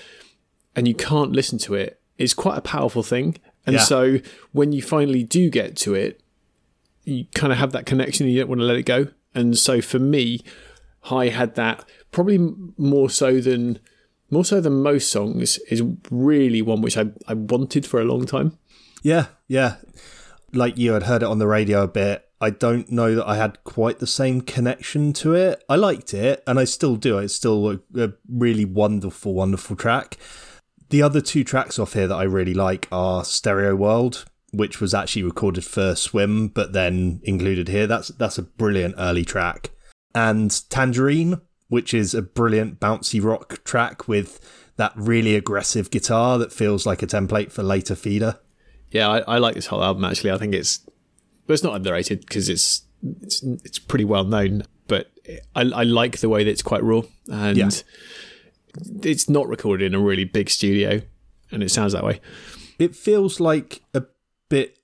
[0.75, 3.37] and you can't listen to it is quite a powerful thing.
[3.67, 3.83] And Yeah.
[3.83, 4.19] so
[4.53, 6.21] when you finally do get to it,
[7.11, 9.09] you kind of have that connection and you don't want to let it go.
[9.35, 10.41] And so for me,
[11.03, 12.39] High had that probably
[12.77, 13.79] more so than
[14.31, 18.27] more so than most songs is really one which I, I wanted for a long
[18.27, 18.57] time.
[19.03, 19.77] Yeah, yeah.
[20.53, 22.29] Like you had heard it on the radio a bit.
[22.41, 25.63] I don't know that I had quite the same connection to it.
[25.69, 27.19] I liked it, and I still do.
[27.19, 30.17] It's still a, a really wonderful, wonderful track.
[30.89, 34.95] The other two tracks off here that I really like are Stereo World, which was
[34.95, 37.87] actually recorded for Swim, but then included here.
[37.87, 39.71] That's that's a brilliant early track.
[40.15, 44.41] And Tangerine, which is a brilliant bouncy rock track with
[44.77, 48.39] that really aggressive guitar that feels like a template for later feeder.
[48.91, 50.33] Yeah, I, I like this whole album actually.
[50.33, 50.79] I think it's
[51.47, 52.83] but it's not underrated because it's,
[53.23, 54.65] it's it's pretty well known.
[54.89, 55.11] But
[55.55, 57.71] I, I like the way that it's quite raw and Yeah.
[59.03, 61.03] it's not recorded in a really big studio,
[61.53, 62.21] and it sounds that way.
[62.81, 64.03] it feels like a
[64.51, 64.79] bit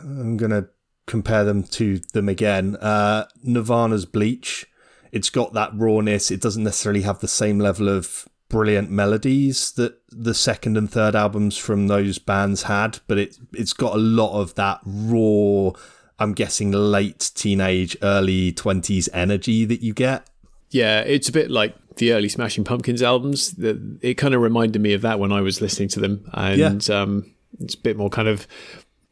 [0.00, 0.68] i'm gonna
[1.06, 2.76] compare them to them again.
[2.76, 4.66] Uh nirvana's bleach
[5.10, 6.30] it's got that rawness.
[6.30, 11.14] It doesn't necessarily have the same level of brilliant melodies that the second and third
[11.14, 15.70] albums from those bands had but it it's got a lot of that raw
[16.18, 20.28] i'm guessing late teenage early 20s energy that you get.
[20.70, 23.54] Yeah, it's a bit like the early Smashing Pumpkins albums.
[23.58, 27.34] It kind of reminded me of that when I was listening to them, and um,
[27.58, 28.46] it's a bit more kind of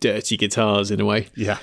[0.06, 1.28] dirty guitars in a way.
[1.34, 1.58] Yeah.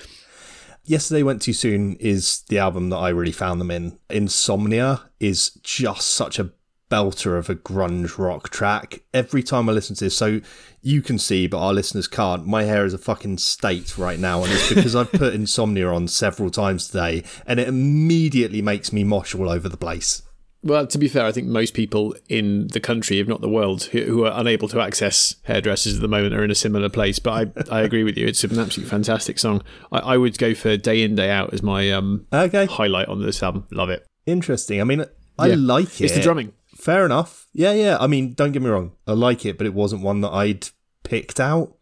[0.85, 3.97] Yesterday Went Too Soon is the album that I really found them in.
[4.09, 6.51] Insomnia is just such a
[6.91, 9.01] belter of a grunge rock track.
[9.13, 10.41] Every time I listen to this, so
[10.81, 14.43] you can see, but our listeners can't, my hair is a fucking state right now.
[14.43, 19.05] And it's because I've put Insomnia on several times today and it immediately makes me
[19.05, 20.21] mosh all over the place.
[20.63, 23.83] Well, to be fair, I think most people in the country, if not the world,
[23.83, 27.19] who, who are unable to access hairdressers at the moment are in a similar place.
[27.19, 28.25] But I, I agree with you.
[28.27, 29.61] It's an absolutely fantastic song.
[29.91, 33.21] I, I would go for Day In, Day Out as my um, Okay, highlight on
[33.21, 33.67] this album.
[33.71, 34.05] Love it.
[34.25, 34.79] interesting.
[34.79, 35.03] I mean,
[35.37, 35.55] I Yeah.
[35.57, 36.05] like it.
[36.05, 36.53] It's the drumming.
[36.77, 37.47] Fair enough.
[37.53, 37.97] Yeah, yeah.
[37.99, 38.93] I mean, don't get me wrong.
[39.05, 40.67] I like it, but it wasn't one that I'd
[41.03, 41.75] picked out.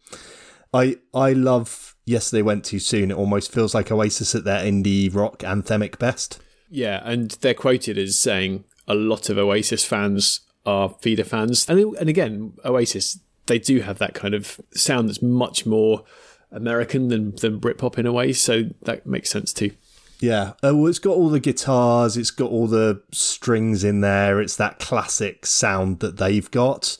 [0.73, 3.11] I I love Yesterday Went Too Soon.
[3.11, 6.39] It almost feels like Oasis at their indie rock anthemic best.
[6.69, 11.67] Yeah, and they're quoted as saying a lot of Oasis fans are feeder fans.
[11.69, 16.03] And, and again, Oasis, they do have that kind of sound that's much more
[16.51, 18.33] American than, than Britpop in a way.
[18.33, 19.71] So that makes sense too.
[20.19, 20.53] Yeah.
[20.63, 24.39] Uh, well, it's got all the guitars, it's got all the strings in there.
[24.39, 26.97] It's that classic sound that they've got.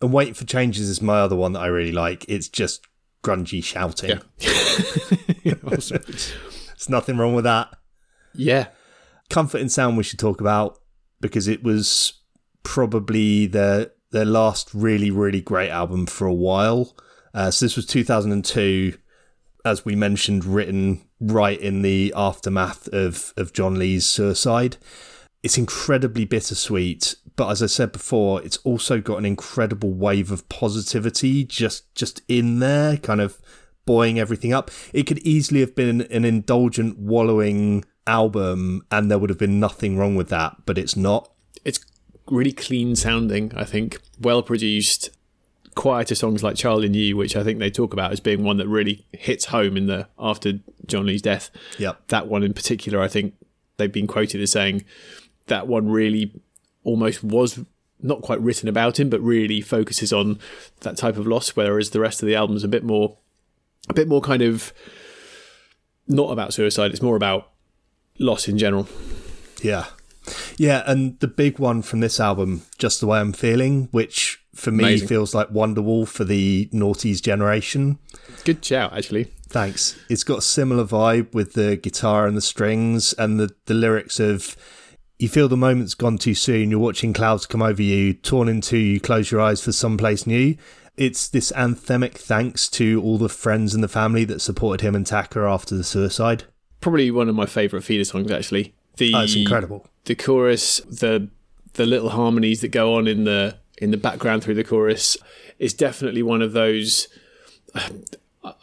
[0.00, 2.24] And Waiting for Changes is my other one that I really like.
[2.28, 2.86] It's just
[3.24, 4.20] grungy shouting.
[5.44, 5.92] There's
[6.88, 7.70] nothing wrong with that.
[8.34, 8.68] Yeah.
[9.30, 10.78] Comfort in Sound we should talk about
[11.24, 12.20] because it was
[12.64, 16.94] probably their their last really really great album for a while.
[17.32, 18.96] Uh, so this was 2002,
[19.64, 24.76] as we mentioned, written right in the aftermath of of Jon Lee's suicide.
[25.42, 30.46] It's incredibly bittersweet, but as I said before, it's also got an incredible wave of
[30.50, 33.40] positivity just just in there, kind of
[33.86, 34.70] buoying everything up.
[34.92, 39.96] It could easily have been an indulgent wallowing album and there would have been nothing
[39.96, 41.30] wrong with that, but it's not.
[41.64, 41.80] It's
[42.28, 45.10] really clean sounding, I think, well produced.
[45.74, 48.58] Quieter songs like Child in You, which I think they talk about as being one
[48.58, 51.50] that really hits home in the after Jon Lee's death.
[51.78, 52.08] Yep.
[52.08, 53.34] That one in particular, I think
[53.76, 54.84] they've been quoted as saying
[55.48, 56.40] that one really
[56.84, 57.58] almost was
[58.00, 60.38] not quite written about him, but really focuses on
[60.80, 63.18] that type of loss, whereas the rest of the album's a bit more
[63.88, 64.72] a bit more kind of
[66.06, 67.50] not about suicide, it's more about
[68.18, 68.88] loss in general.
[69.62, 69.86] Yeah.
[70.56, 74.70] Yeah, and the big one from this album, Just the Way I'm Feeling, which for
[74.70, 75.08] me Amazing.
[75.08, 77.98] feels like Wonderwall for the noughties generation.
[78.44, 79.24] Good shout, actually.
[79.48, 79.98] Thanks.
[80.08, 84.18] It's got a similar vibe with the guitar and the strings and the, the lyrics
[84.18, 84.56] of
[85.18, 88.60] you feel the moment's gone too soon, you're watching clouds come over you, torn in
[88.60, 90.56] two, you close your eyes for someplace new.
[90.96, 95.06] It's this anthemic thanks to all the friends and the family that supported him and
[95.06, 96.44] Taka after the suicide.
[96.84, 98.74] Probably one of my favourite feeder songs, actually.
[98.98, 99.86] The Oh, it's incredible.
[100.04, 101.28] the chorus, the
[101.72, 105.16] the little harmonies that go on in the in the background through the chorus
[105.58, 107.08] is definitely one of those.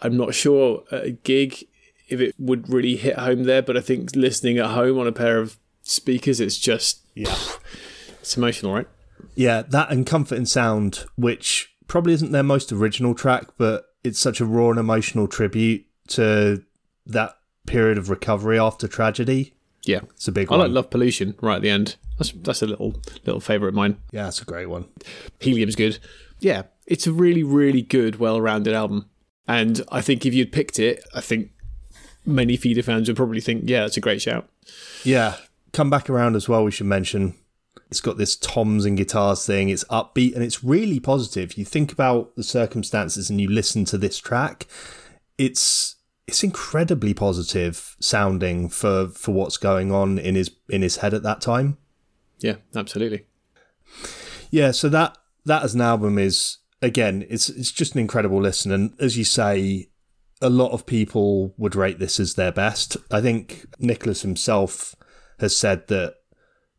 [0.03, 1.63] I'm not sure a gig
[2.09, 5.11] if it would really hit home there, but I think listening at home on a
[5.11, 7.35] pair of speakers, it's just Yeah.
[8.19, 8.87] it's emotional, right?
[9.33, 14.19] Yeah, that and Comfort in Sound, which probably isn't their most original track, but it's
[14.19, 16.63] such a raw and emotional tribute to
[17.07, 17.37] that
[17.71, 19.53] period of recovery after tragedy.
[19.83, 20.59] Yeah, It's a big I one.
[20.67, 21.95] like Love Pollution right at the end.
[22.17, 23.97] That's that's a little little favourite of mine.
[24.11, 24.85] yeah, it's a great one.
[25.39, 25.97] Helium's good.
[26.39, 29.09] Yeah, it's a really, really good, well-rounded album.
[29.47, 31.51] And I think if you'd picked it, I think
[32.25, 34.47] many feeder fans would probably think, yeah, that's a great shout.
[35.03, 35.37] Yeah,
[35.73, 36.63] come back around as well.
[36.63, 37.33] We should mention
[37.89, 39.69] it's got this toms and guitars thing.
[39.69, 41.57] It's upbeat and it's really positive.
[41.57, 44.67] You think about the circumstances and you listen to this track.
[45.37, 45.95] It's
[46.27, 51.23] it's incredibly positive sounding for for what's going on in his in his head at
[51.23, 51.77] that time.
[52.39, 53.25] Yeah, absolutely.
[54.49, 58.71] Yeah, so that that as an album is again, it's it's just an incredible listen,
[58.71, 59.89] and as you say,
[60.41, 62.97] a lot of people would rate this as their best.
[63.09, 64.95] I think Nicholas himself
[65.39, 66.15] has said that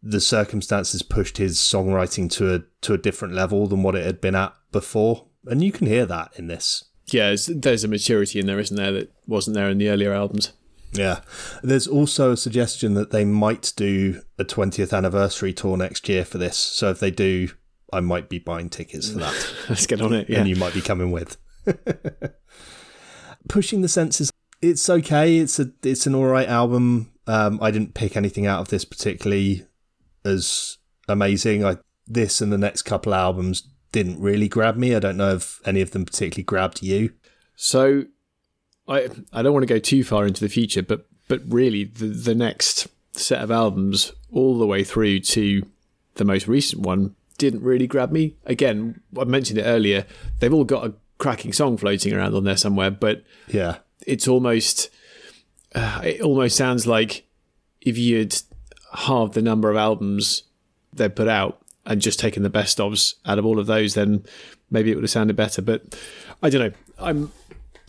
[0.02, 4.20] the circumstances pushed his songwriting to a to a different level than what it had
[4.20, 6.84] been at before, and you can hear that in this.
[7.12, 10.52] Yeah, there's, a maturity in there, isn't there, that wasn't there in the earlier albums.
[10.92, 11.20] Yeah.
[11.62, 16.38] There's also a suggestion that they might do a 20th anniversary tour next year for
[16.38, 16.56] this.
[16.56, 17.48] So if they do,
[17.92, 19.54] I might be buying tickets for that.
[19.68, 20.28] Let's get on it.
[20.28, 20.40] Yeah.
[20.40, 21.36] and you might be coming with.
[23.48, 25.38] Pushing the senses, it's okay.
[25.38, 27.12] It's a it's an all right album.
[27.26, 29.66] Um, I didn't pick anything out of this particularly
[30.24, 31.64] as amazing.
[31.64, 34.94] I this and the next couple albums didn't really grab me.
[34.94, 37.12] I don't know if any of them particularly grabbed you.
[37.54, 38.04] So,
[38.88, 42.06] I I don't want to go too far into the future, but but really, the
[42.06, 45.62] the next set of albums, all the way through to
[46.14, 48.36] the most recent one, didn't really grab me.
[48.46, 50.06] Again, I mentioned it earlier.
[50.40, 54.90] They've all got a cracking song floating around on there somewhere, but Yeah, it's almost
[55.74, 57.26] uh, it almost sounds like
[57.80, 58.34] if you'd
[58.92, 60.42] halved the number of albums
[60.92, 64.24] they put out and just taken the best ofs out of all of those, then
[64.70, 65.62] maybe it would have sounded better.
[65.62, 65.98] But
[66.42, 66.78] I don't know.
[66.98, 67.32] I'm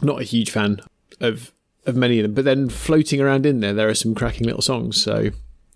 [0.01, 0.79] not a huge fan
[1.19, 1.51] of
[1.85, 2.33] of many of them.
[2.33, 5.01] But then floating around in there, there are some cracking little songs.
[5.01, 5.31] So,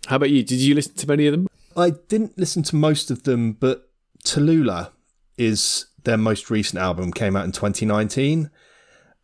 [0.07, 0.43] how about you?
[0.43, 1.47] Did you listen to many of them?
[1.76, 3.89] I didn't listen to most of them, but
[4.24, 4.91] Tallulah
[5.38, 8.49] is their most recent album, came out in 2019.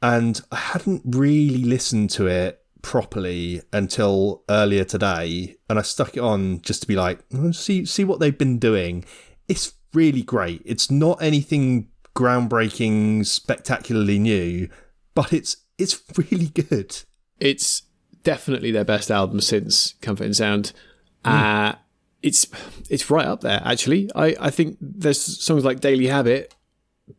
[0.01, 5.55] And I hadn't really listened to it properly until earlier today.
[5.67, 7.19] And I stuck it on just to be like,
[7.51, 9.03] see, see what they've been doing.
[9.47, 10.61] It's really great.
[10.65, 14.69] It's not anything groundbreaking, spectacularly new,
[15.15, 17.01] but it's it's really good.
[17.39, 17.83] It's
[18.23, 20.71] definitely their best album since Comfort in Sound.
[21.25, 21.31] Mm.
[21.31, 21.75] Uh,
[22.21, 22.47] it's
[22.89, 24.09] it's right up there actually.
[24.15, 26.53] I, I think there's songs like Daily Habit,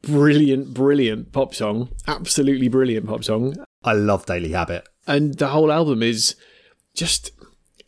[0.03, 3.57] brilliant, brilliant pop song, absolutely brilliant pop song.
[3.83, 6.37] I love Daily Habit, and the whole album is
[6.95, 7.31] just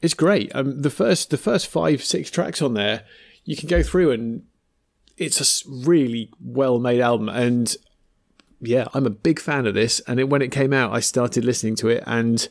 [0.03, 0.55] it's great.
[0.55, 3.05] Um, the first the first five six tracks on there,
[3.45, 4.43] you can go through and
[5.17, 7.29] it's a really well made album.
[7.29, 7.75] And
[8.61, 10.01] yeah, I'm a big fan of this.
[10.01, 12.49] And it, when it came out, I started listening to it, and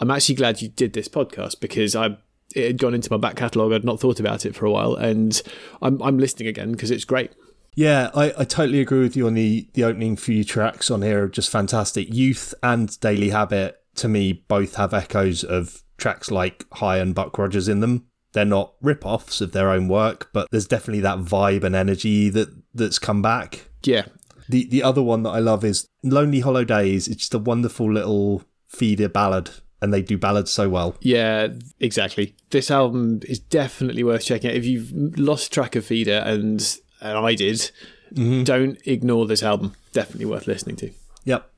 [0.00, 2.18] I'm actually glad you did this podcast because I
[2.54, 3.72] it had gone into my back catalogue.
[3.72, 5.40] I'd not thought about it for a while, and
[5.80, 7.32] I'm I'm listening again because it's great.
[7.74, 11.26] Yeah, I, I totally agree with you on the the opening few tracks on here
[11.28, 12.12] just fantastic.
[12.12, 17.38] Youth and Daily Habit to me both have echoes of tracks like High and Buck
[17.38, 18.06] Rogers in them.
[18.32, 22.48] They're not rip-offs of their own work, but there's definitely that vibe and energy that
[22.74, 23.68] that's come back.
[23.84, 24.06] Yeah.
[24.48, 27.08] The the other one that I love is Lonely Hollow Days.
[27.08, 29.50] It's just a wonderful little feeder ballad
[29.82, 30.96] and they do ballads so well.
[31.00, 31.48] Yeah,
[31.80, 32.36] exactly.
[32.50, 34.56] This album is definitely worth checking out.
[34.56, 37.72] If you've lost track of Feeder, and, and I did,
[38.14, 38.44] mm-hmm.
[38.44, 39.74] don't ignore this album.
[39.92, 40.92] Definitely worth listening to.
[41.24, 41.50] Yep.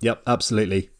[0.00, 0.90] Yep, absolutely.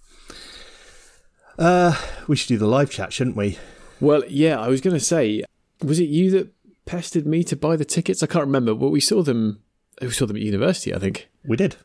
[1.58, 1.96] Uh,
[2.26, 3.58] we should do the live chat, shouldn't we?
[4.00, 5.44] Well, yeah, I was going to say,
[5.82, 6.52] was it you that
[6.84, 8.22] pestered me to buy the tickets?
[8.22, 9.62] I can't remember, but we saw them.
[10.00, 11.28] We saw them at university, I think.
[11.44, 11.76] We did.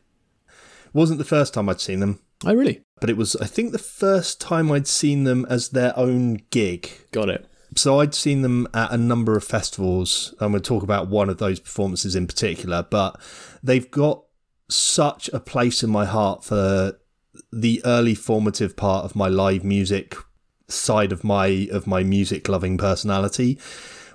[0.92, 2.20] Wasn't the first time I'd seen them.
[2.44, 2.82] Oh, really?
[3.00, 6.90] But it was, I think, the first time I'd seen them as their own gig.
[7.12, 7.46] Got it.
[7.76, 10.34] So I'd seen them at a number of festivals.
[10.40, 13.20] I'm going to talk about one of those performances in particular, but
[13.62, 14.24] they've got
[14.68, 16.98] such a place in my heart for
[17.52, 20.16] the early formative part of my live music
[20.68, 23.58] side of my of my music loving personality,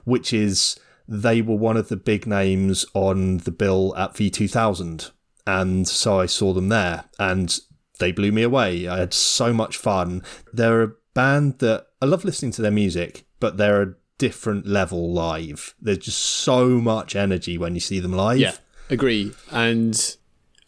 [0.04, 5.12] which is they were one of the big names on the bill at V2000
[5.48, 7.60] and so I saw them there and
[8.00, 8.88] they blew me away.
[8.88, 10.24] I had so much fun.
[10.52, 15.14] They're a band that I love listening to their music, but they're a different level
[15.14, 15.76] live.
[15.80, 18.40] There's just so much energy when you see them live.
[18.40, 18.56] Yeah,
[18.90, 19.34] agree.
[19.52, 20.18] And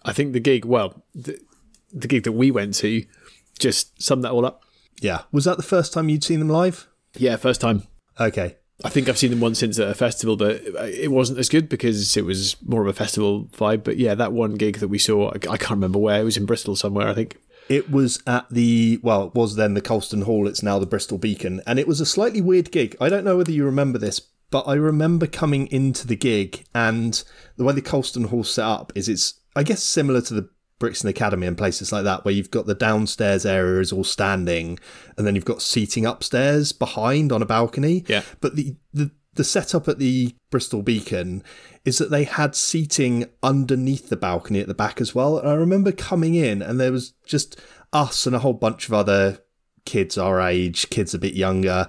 [0.05, 1.03] I think the gig, well,
[2.01, 3.03] the gig that we went to
[3.59, 4.63] just summed that all up.
[5.01, 5.21] Yeah.
[5.31, 6.87] Was that the first time you'd seen them live?
[7.15, 7.83] Yeah, first time.
[8.19, 8.57] Okay.
[8.83, 11.67] I think I've seen them once since at a festival, but it wasn't as good
[11.67, 13.83] because it was more of a festival vibe.
[13.83, 16.21] But yeah, that one gig that we saw, I can't remember where.
[16.21, 17.37] It was in Bristol somewhere, I think.
[17.69, 20.47] It was at the, well, it was then the Colston Hall.
[20.47, 21.61] It's now the Bristol Beacon.
[21.65, 22.95] And it was a slightly weird gig.
[23.01, 24.19] I don't know whether you remember this,
[24.51, 27.23] but I remember coming into the gig and
[27.57, 30.49] the way the Colston Hall set up is it's, I guess, similar to the
[30.79, 34.79] Brixton Academy and places like that, where you've got the downstairs area is all standing,
[35.17, 38.05] and then you've got seating upstairs behind on a balcony.
[38.07, 38.23] Yeah.
[38.41, 41.43] But the the the setup at the Bristol Beacon
[41.85, 45.37] is that they had seating underneath the balcony at the back as well.
[45.37, 47.59] And I remember coming in, and there was just
[47.93, 49.39] us and a whole bunch of other
[49.85, 51.87] kids our age, kids a bit younger.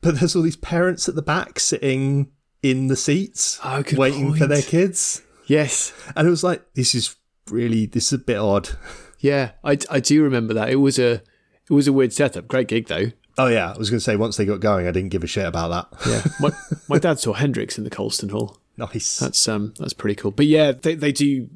[0.00, 2.32] But there's all these parents at the back sitting
[2.62, 4.38] in the seats, oh, waiting point.
[4.38, 5.22] for their kids.
[5.46, 5.92] Yes.
[6.16, 7.16] And it was like, this is
[7.50, 8.70] really this is a bit odd.
[9.18, 10.68] Yeah, I, I do remember that.
[10.68, 12.46] It was a it was a weird setup.
[12.48, 13.12] Great gig though.
[13.38, 15.26] Oh yeah, I was going to say once they got going, I didn't give a
[15.26, 16.06] shit about that.
[16.06, 16.50] Yeah, my,
[16.88, 18.58] my dad saw Hendrix in the Colston Hall.
[18.76, 19.18] Nice.
[19.18, 20.30] That's um that's pretty cool.
[20.30, 21.48] But yeah, they they do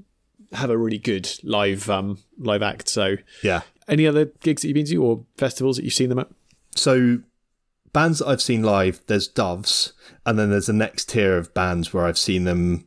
[0.52, 2.88] have a really good live um live act.
[2.88, 3.60] So yeah.
[3.86, 6.28] Any other gigs that you've been to or festivals that you've seen them at?
[6.74, 7.20] So
[7.92, 9.92] bands that I've seen live, there's Doves,
[10.24, 12.86] and then there's the next tier of bands where I've seen them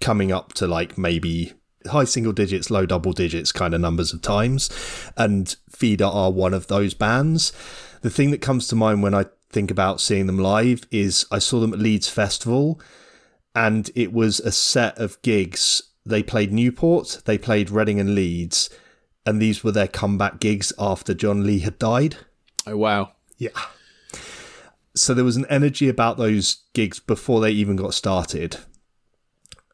[0.00, 1.54] coming up to like maybe
[1.86, 4.70] high single digits, low double digits kind of numbers of times.
[5.16, 7.52] And Feeder are one of those bands.
[8.02, 11.38] The thing that comes to mind when I think about seeing them live is I
[11.38, 12.80] saw them at Leeds Festival
[13.54, 15.82] and it was a set of gigs.
[16.04, 18.70] They played Newport, they played Reading and Leeds,
[19.24, 22.16] and these were their comeback gigs after Jon Lee had died.
[22.66, 23.12] Oh, wow.
[23.38, 23.50] Yeah.
[24.94, 28.58] So there was an energy about those gigs before they even got started.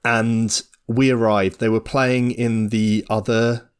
[0.05, 1.61] And we arrived.
[1.61, 3.71] They were playing in the other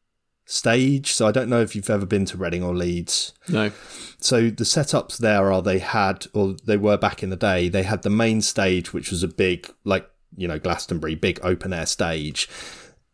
[0.45, 1.13] stage.
[1.13, 3.33] So I don't know if you've ever been to Reading or Leeds.
[3.47, 3.71] No.
[4.19, 7.83] So the setups there are they had, or they were back in the day, they
[7.83, 11.85] had the main stage, which was a big, like, you know, Glastonbury, big open air
[11.85, 12.49] stage.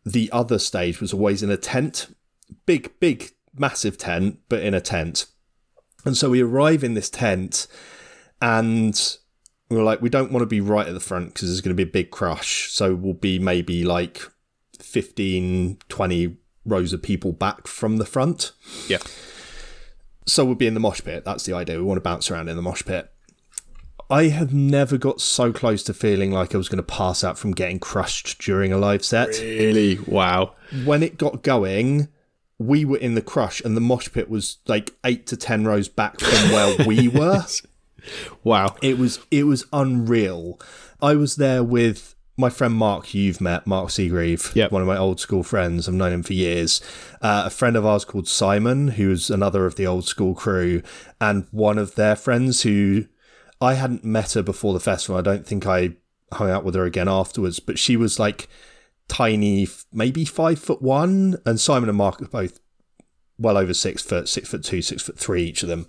[0.04, 2.14] The other stage was always in a tent,
[2.66, 5.26] big, big, massive tent, but in a tent.
[6.04, 7.66] And so we arrive in this tent
[8.40, 9.18] and
[9.70, 11.76] We were like, we don't want to be right at the front because there's going
[11.76, 12.70] to be a big crush.
[12.72, 14.20] So we'll be maybe like
[14.78, 18.52] 15, 20 rows of people back from the front.
[18.88, 18.98] Yeah.
[20.26, 21.24] So we'll be in the mosh pit.
[21.24, 21.76] That's the idea.
[21.78, 23.10] We want to bounce around in the mosh pit.
[24.10, 27.38] I have never got so close to feeling like I was going to pass out
[27.38, 29.38] from getting crushed during a live set.
[29.40, 30.00] Really?
[30.00, 30.54] Wow.
[30.84, 32.08] When it got going,
[32.58, 35.88] we were in the crush and the mosh pit was like eight to ten rows
[35.88, 37.44] back from where we were.
[38.44, 38.76] Wow.
[38.82, 40.58] It was it was unreal.
[41.02, 44.72] I was there with my friend Mark, you've met, Mark Seagrave, Yep.
[44.72, 45.86] one of my old school friends.
[45.86, 46.80] I've known him for years.
[47.20, 50.82] Uh, a friend of ours called Simon, who's another of the old school crew,
[51.20, 53.04] and one of their friends who
[53.60, 55.18] I hadn't met her before the festival.
[55.18, 55.96] I don't think I
[56.32, 58.48] hung out with her again afterwards, but she was like
[59.08, 62.58] tiny, maybe five foot one, and Simon and Mark are both
[63.40, 65.86] well over six foot, six foot two, six foot three, each of them.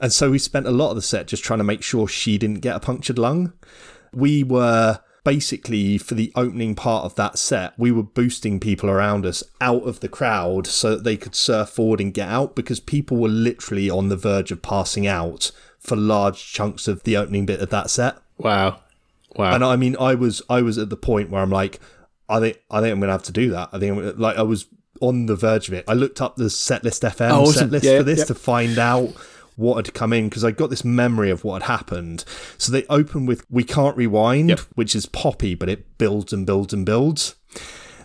[0.00, 2.38] And so we spent a lot of the set just trying to make sure she
[2.38, 3.52] didn't get a punctured lung.
[4.12, 9.26] We were basically, for the opening part of that set, we were boosting people around
[9.26, 12.80] us out of the crowd so that they could surf forward and get out because
[12.80, 17.46] people were literally on the verge of passing out for large chunks of the opening
[17.46, 18.16] bit of that set.
[18.38, 18.80] Wow.
[19.36, 19.54] Wow.
[19.54, 21.78] And I mean, I was I was at the point where I'm like,
[22.28, 23.70] I think I think I'm gonna have to do that.
[23.72, 24.66] I think I'm like I was
[25.00, 25.84] on the verge of it.
[25.88, 27.54] I looked up the Setlist FM Oh, awesome.
[27.54, 28.24] set list Yeah, for this yeah.
[28.26, 29.08] to find out
[29.56, 32.24] what had come in because I got this memory of what had happened.
[32.56, 34.60] So they open with "We Can't Rewind," Yep.
[34.74, 37.34] which is poppy, but it builds and builds and builds.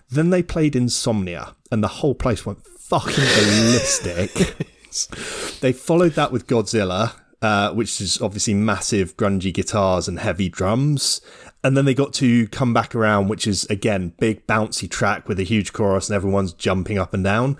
[0.09, 4.31] Then they played Insomnia, and the whole place went fucking ballistic.
[5.61, 7.13] they followed that with Godzilla,
[7.45, 11.21] uh, which is obviously massive grungy guitars and heavy drums.
[11.63, 15.39] And then they got to come back around, which is again big bouncy track with
[15.39, 17.57] a huge chorus and everyone's jumping up and down.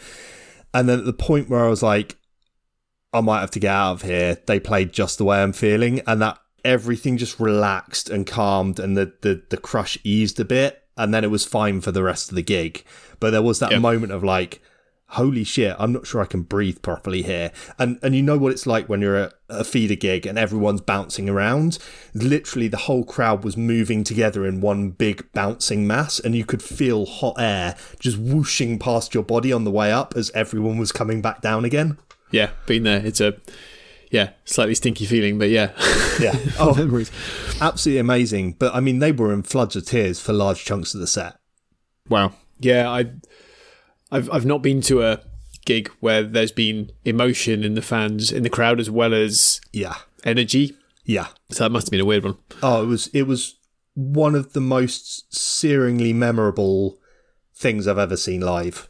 [0.74, 2.18] And then at the point where I was like,
[3.14, 6.02] I might have to get out of here, they played just the way I'm feeling,
[6.08, 10.84] and that everything just relaxed and calmed, and the the, the crush eased a bit,
[10.98, 12.84] and then it was fine for the rest of the gig.
[13.20, 13.82] But there was that Yep.
[13.82, 14.62] moment of like,
[15.10, 17.52] holy shit, I'm not sure I can breathe properly here.
[17.78, 20.82] And and you know what it's like when you're at a feeder gig and everyone's
[20.82, 21.78] bouncing around.
[22.14, 26.64] Literally the whole crowd was moving together in one big bouncing mass and you could
[26.64, 30.92] feel hot air just whooshing past your body on the way up as everyone was
[30.92, 31.98] coming back down again.
[32.32, 33.06] yeah, been there.
[33.06, 33.36] It's a
[34.12, 35.72] yeah, slightly stinky feeling, but yeah.
[36.20, 36.36] Yeah.
[36.60, 37.12] Oh, Memories.
[37.60, 38.54] absolutely amazing.
[38.54, 41.36] But I mean, they were in floods of tears for large chunks of the set.
[42.10, 42.34] Wow.
[42.60, 43.12] Yeah, I
[44.12, 45.22] I've I've not been to a
[45.66, 49.96] gig where there's been emotion in the fans in the crowd as well as Yeah.
[50.24, 50.76] energy.
[51.06, 51.28] Yeah.
[51.52, 52.38] So that must have been a weird one.
[52.64, 53.56] Oh, it was it was
[53.96, 57.00] one of the most searingly memorable
[57.56, 58.90] things I've ever seen live.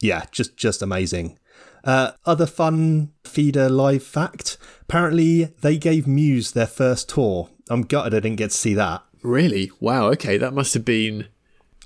[0.00, 1.38] Yeah, just just amazing.
[1.84, 7.48] Uh, other fun feeder live fact: apparently they gave Muse their first tour.
[7.68, 9.02] I'm gutted I didn't get to see that.
[9.22, 9.70] Really?
[9.80, 10.36] Wow, okay.
[10.38, 11.26] That must have been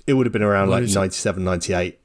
[0.07, 0.99] It would have been around like is it?
[0.99, 1.99] 97, 98.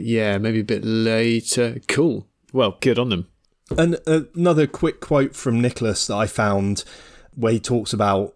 [0.00, 1.80] yeah, maybe a bit later.
[1.88, 2.26] Cool.
[2.52, 3.28] Well, good on them.
[3.76, 6.84] And another quick quote from Nicholas that I found
[7.34, 8.34] where he talks about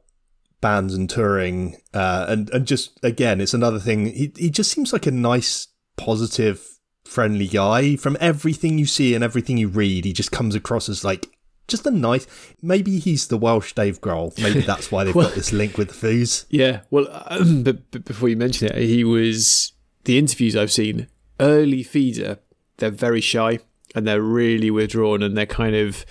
[0.60, 4.06] bands and touring, uh, and and just again, it's another thing.
[4.06, 7.96] He he just seems like a nice, positive, friendly guy.
[7.96, 11.34] From everything you see and everything you read, he just comes across as like
[11.68, 12.26] just a nice.
[12.62, 14.38] Maybe he's the Welsh Dave Grohl.
[14.42, 16.44] Maybe that's why they've got this link with the Foos.
[16.50, 16.80] Yeah.
[16.90, 19.72] Well, um, but, but before you mention it, he was
[20.04, 21.08] the interviews I've seen.
[21.40, 22.38] Early feeder,
[22.76, 23.58] they're very shy
[23.94, 26.04] and they're really withdrawn and they're kind of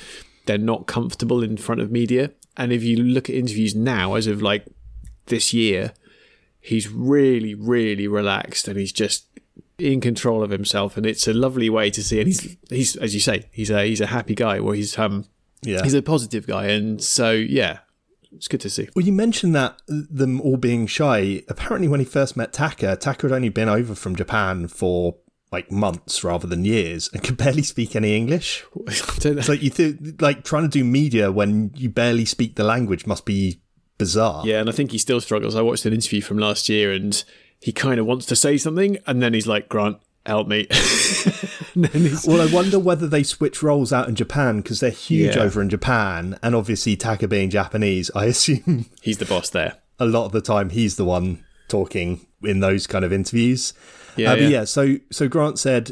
[0.45, 2.31] they're not comfortable in front of media.
[2.57, 4.65] And if you look at interviews now, as of like
[5.27, 5.93] this year,
[6.59, 9.25] he's really, really relaxed and he's just
[9.77, 10.97] in control of himself.
[10.97, 12.19] And it's a lovely way to see.
[12.19, 14.59] And he's he's as you say, he's a he's a happy guy.
[14.59, 15.25] Or he's um
[15.63, 15.83] Yeah.
[15.83, 16.67] he's a positive guy.
[16.67, 17.79] And so yeah,
[18.31, 18.89] it's good to see.
[18.95, 21.43] Well, you mentioned that them all being shy.
[21.47, 25.15] Apparently, when he first met Taka, Taka had only been over from Japan for
[25.51, 28.65] like months rather than years and could barely speak any English.
[28.87, 33.05] It's like you th- like trying to do media when you barely speak the language
[33.05, 33.61] must be
[33.99, 34.45] bizarre.
[34.45, 35.55] Yeah, and I think he still struggles.
[35.55, 37.23] I watched an interview from last year and
[37.61, 40.67] he kind of wants to say something and then he's like, Grant, help me.
[41.75, 44.89] And then he's- Well, I wonder whether they switch roles out in Japan because they're
[44.89, 45.41] huge Yeah.
[45.43, 49.77] over in Japan, and obviously Taka being Japanese, I assume he's the boss there.
[49.99, 53.73] a lot of the time he's the one talking in those kind of interviews.
[54.15, 54.47] Yeah, Uh, but yeah.
[54.49, 55.91] yeah, so so Grant said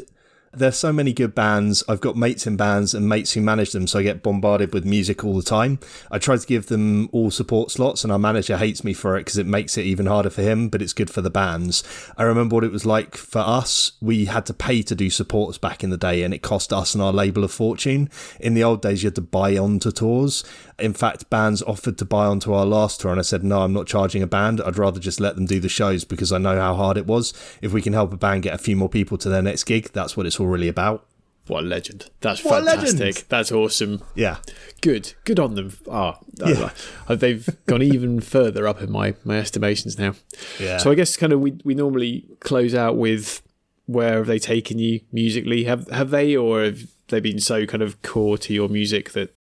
[0.54, 1.82] There's so many good bands.
[1.88, 4.84] I've got mates in bands and mates who manage them, so I get bombarded with
[4.84, 5.78] music all the time.
[6.10, 9.20] I try to give them all support slots, and our manager hates me for it
[9.20, 11.82] because it makes it even harder for him, but it's good for the bands.
[12.18, 13.92] I remember what it was like for us.
[14.02, 16.94] We had to pay to do supports back in the day, and it cost us
[16.94, 18.10] and our label a fortune.
[18.38, 20.44] In the old days, you had to buy onto tours.
[20.82, 23.72] In fact, bands offered to buy onto our last tour, and I said, no, I'm
[23.72, 24.60] not charging a band.
[24.60, 27.32] I'd rather just let them do the shows because I know how hard it was.
[27.62, 29.90] If we can help a band get a few more people to their next gig,
[29.92, 31.06] that's what it's all really about.
[31.48, 32.08] What a legend.
[32.20, 32.98] That's What fantastic.
[33.00, 33.24] legend.
[33.28, 34.02] That's awesome.
[34.14, 34.36] Yeah.
[34.80, 35.14] Good.
[35.24, 35.76] Good on them.
[35.90, 36.70] Ah, Yeah.
[37.08, 40.14] uh, they've gone even further up in my, my estimations now.
[40.60, 40.78] Yeah.
[40.78, 43.42] So I guess kind of we, we normally close out with
[43.86, 45.64] where have they taken you musically?
[45.64, 49.34] Have have they or have they been so kind of core to your music that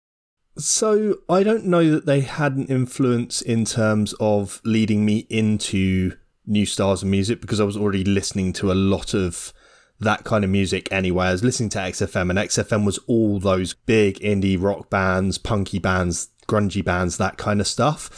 [0.57, 6.17] So I don't know that they had an influence in terms of leading me into
[6.45, 9.53] new styles of music because I was already listening to a lot of
[9.99, 11.27] that kind of music anyway.
[11.27, 15.79] I was listening to XFM and XFM was all those big indie rock bands, punky
[15.79, 18.09] bands, grungy bands, that kind of stuff.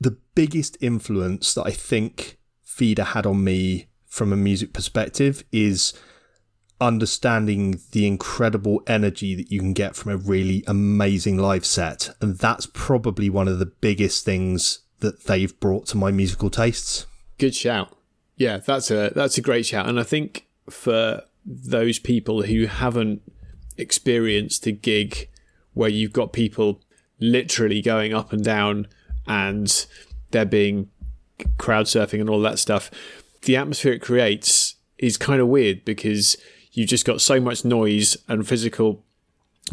[0.00, 5.92] The biggest influence that I think Feeder had on me from a music perspective is
[6.80, 12.10] understanding the incredible energy that you can get from a really amazing live set.
[12.20, 17.06] And that's probably one of the biggest things that they've brought to my musical tastes.
[17.38, 17.96] Good shout.
[18.36, 23.22] Yeah, that's a that's a great shout, and I think for those people who haven't
[23.78, 25.28] experienced a gig
[25.72, 26.80] where you've got people
[27.18, 28.88] literally going up and down
[29.26, 29.86] and
[30.32, 30.90] there being
[31.56, 32.90] crowd surfing and all that stuff,
[33.42, 36.36] the atmosphere it creates is kind of weird because
[36.76, 39.02] you've just got so much noise and physical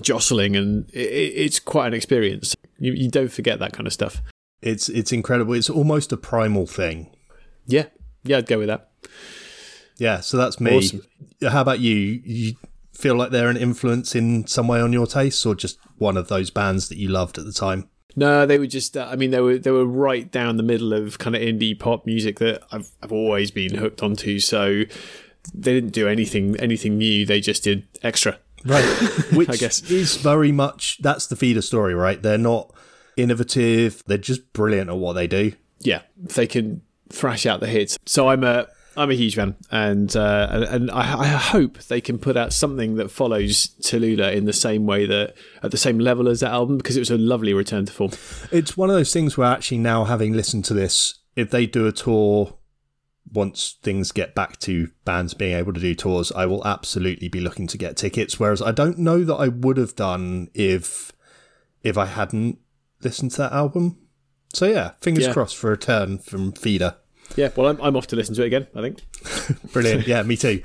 [0.01, 2.56] jostling, and it, it's quite an experience.
[2.80, 4.24] You, you don't forget that kind of stuff.
[4.62, 5.54] It's it's incredible.
[5.54, 7.12] It's almost a primal thing.
[7.68, 7.86] Yeah,
[8.24, 8.89] yeah, I'd go with that.
[9.97, 10.78] Yeah, so that's me.
[10.78, 11.01] Awesome.
[11.41, 12.22] How about you?
[12.26, 12.56] You
[12.93, 16.30] feel like they're an influence in some way on your tastes, or just one of
[16.30, 17.89] those bands that you loved at the time?
[18.16, 18.95] No, they were just.
[18.95, 21.78] Uh, I mean, they were they were right down the middle of kind of indie
[21.78, 24.39] pop music that I've I've always been hooked onto.
[24.39, 24.84] So
[25.53, 27.25] they didn't do anything anything new.
[27.25, 28.37] They just did extra.
[28.65, 28.83] Right.
[29.33, 29.81] Which I guess.
[29.91, 32.21] is very much that's the feeder story, right?
[32.21, 32.73] They're not
[33.17, 34.03] innovative.
[34.07, 35.53] They're just brilliant at what they do.
[35.79, 37.97] Yeah, they can thrash out the hits.
[38.05, 42.19] So I'm a I'm a huge fan, and uh, and- I, I hope they can
[42.19, 45.33] put out something that follows Tallulah in the same way that
[45.63, 48.11] at the same level as that album because it was a lovely return to form.
[48.51, 51.87] It's one of those things where actually now having listened to this, if they do
[51.87, 52.55] a tour
[53.34, 57.39] once things get back to bands being able to do tours, I will absolutely be
[57.41, 58.39] looking to get tickets.
[58.39, 61.11] Whereas I don't know that I would have done if
[61.84, 62.59] if I hadn't
[63.01, 63.97] listened to that album.
[64.53, 65.34] So yeah, fingers Yeah.
[65.34, 66.95] crossed for a return from Feeder.
[67.36, 68.67] Yeah, well, I'm, I'm off to listen to it again.
[68.75, 69.01] I think.
[69.73, 70.07] Brilliant.
[70.07, 70.61] Yeah, me too.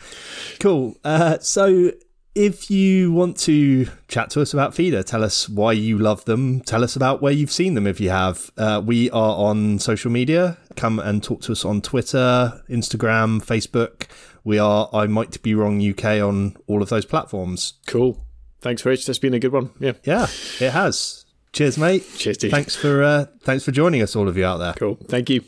[0.61, 0.97] Cool.
[1.03, 1.93] Uh, so,
[2.39, 6.61] if you want to chat to us about Feeder, tell us why you love them.
[6.61, 8.53] Tell us about where you've seen them if you have.
[8.57, 10.57] Uh, we are on social media.
[10.77, 14.07] Come and talk to us on Twitter, Instagram, Facebook.
[14.45, 17.75] We are I Might Be Wrong UK on all of those platforms.
[17.89, 18.25] Cool.
[18.61, 19.07] Thanks, Rich.
[19.07, 19.71] That's been a good one.
[19.81, 19.95] Yeah.
[20.05, 20.29] Yeah,
[20.61, 21.25] it has.
[21.53, 22.07] Cheers, mate.
[22.17, 22.53] Cheers, Steve.
[22.53, 24.75] Thanks for uh, thanks for joining us, all of you out there.
[24.75, 24.97] Cool.
[25.09, 25.43] Thank you.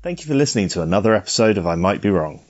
[0.00, 2.44] Thank you for listening to another episode of I Might Be Wrong.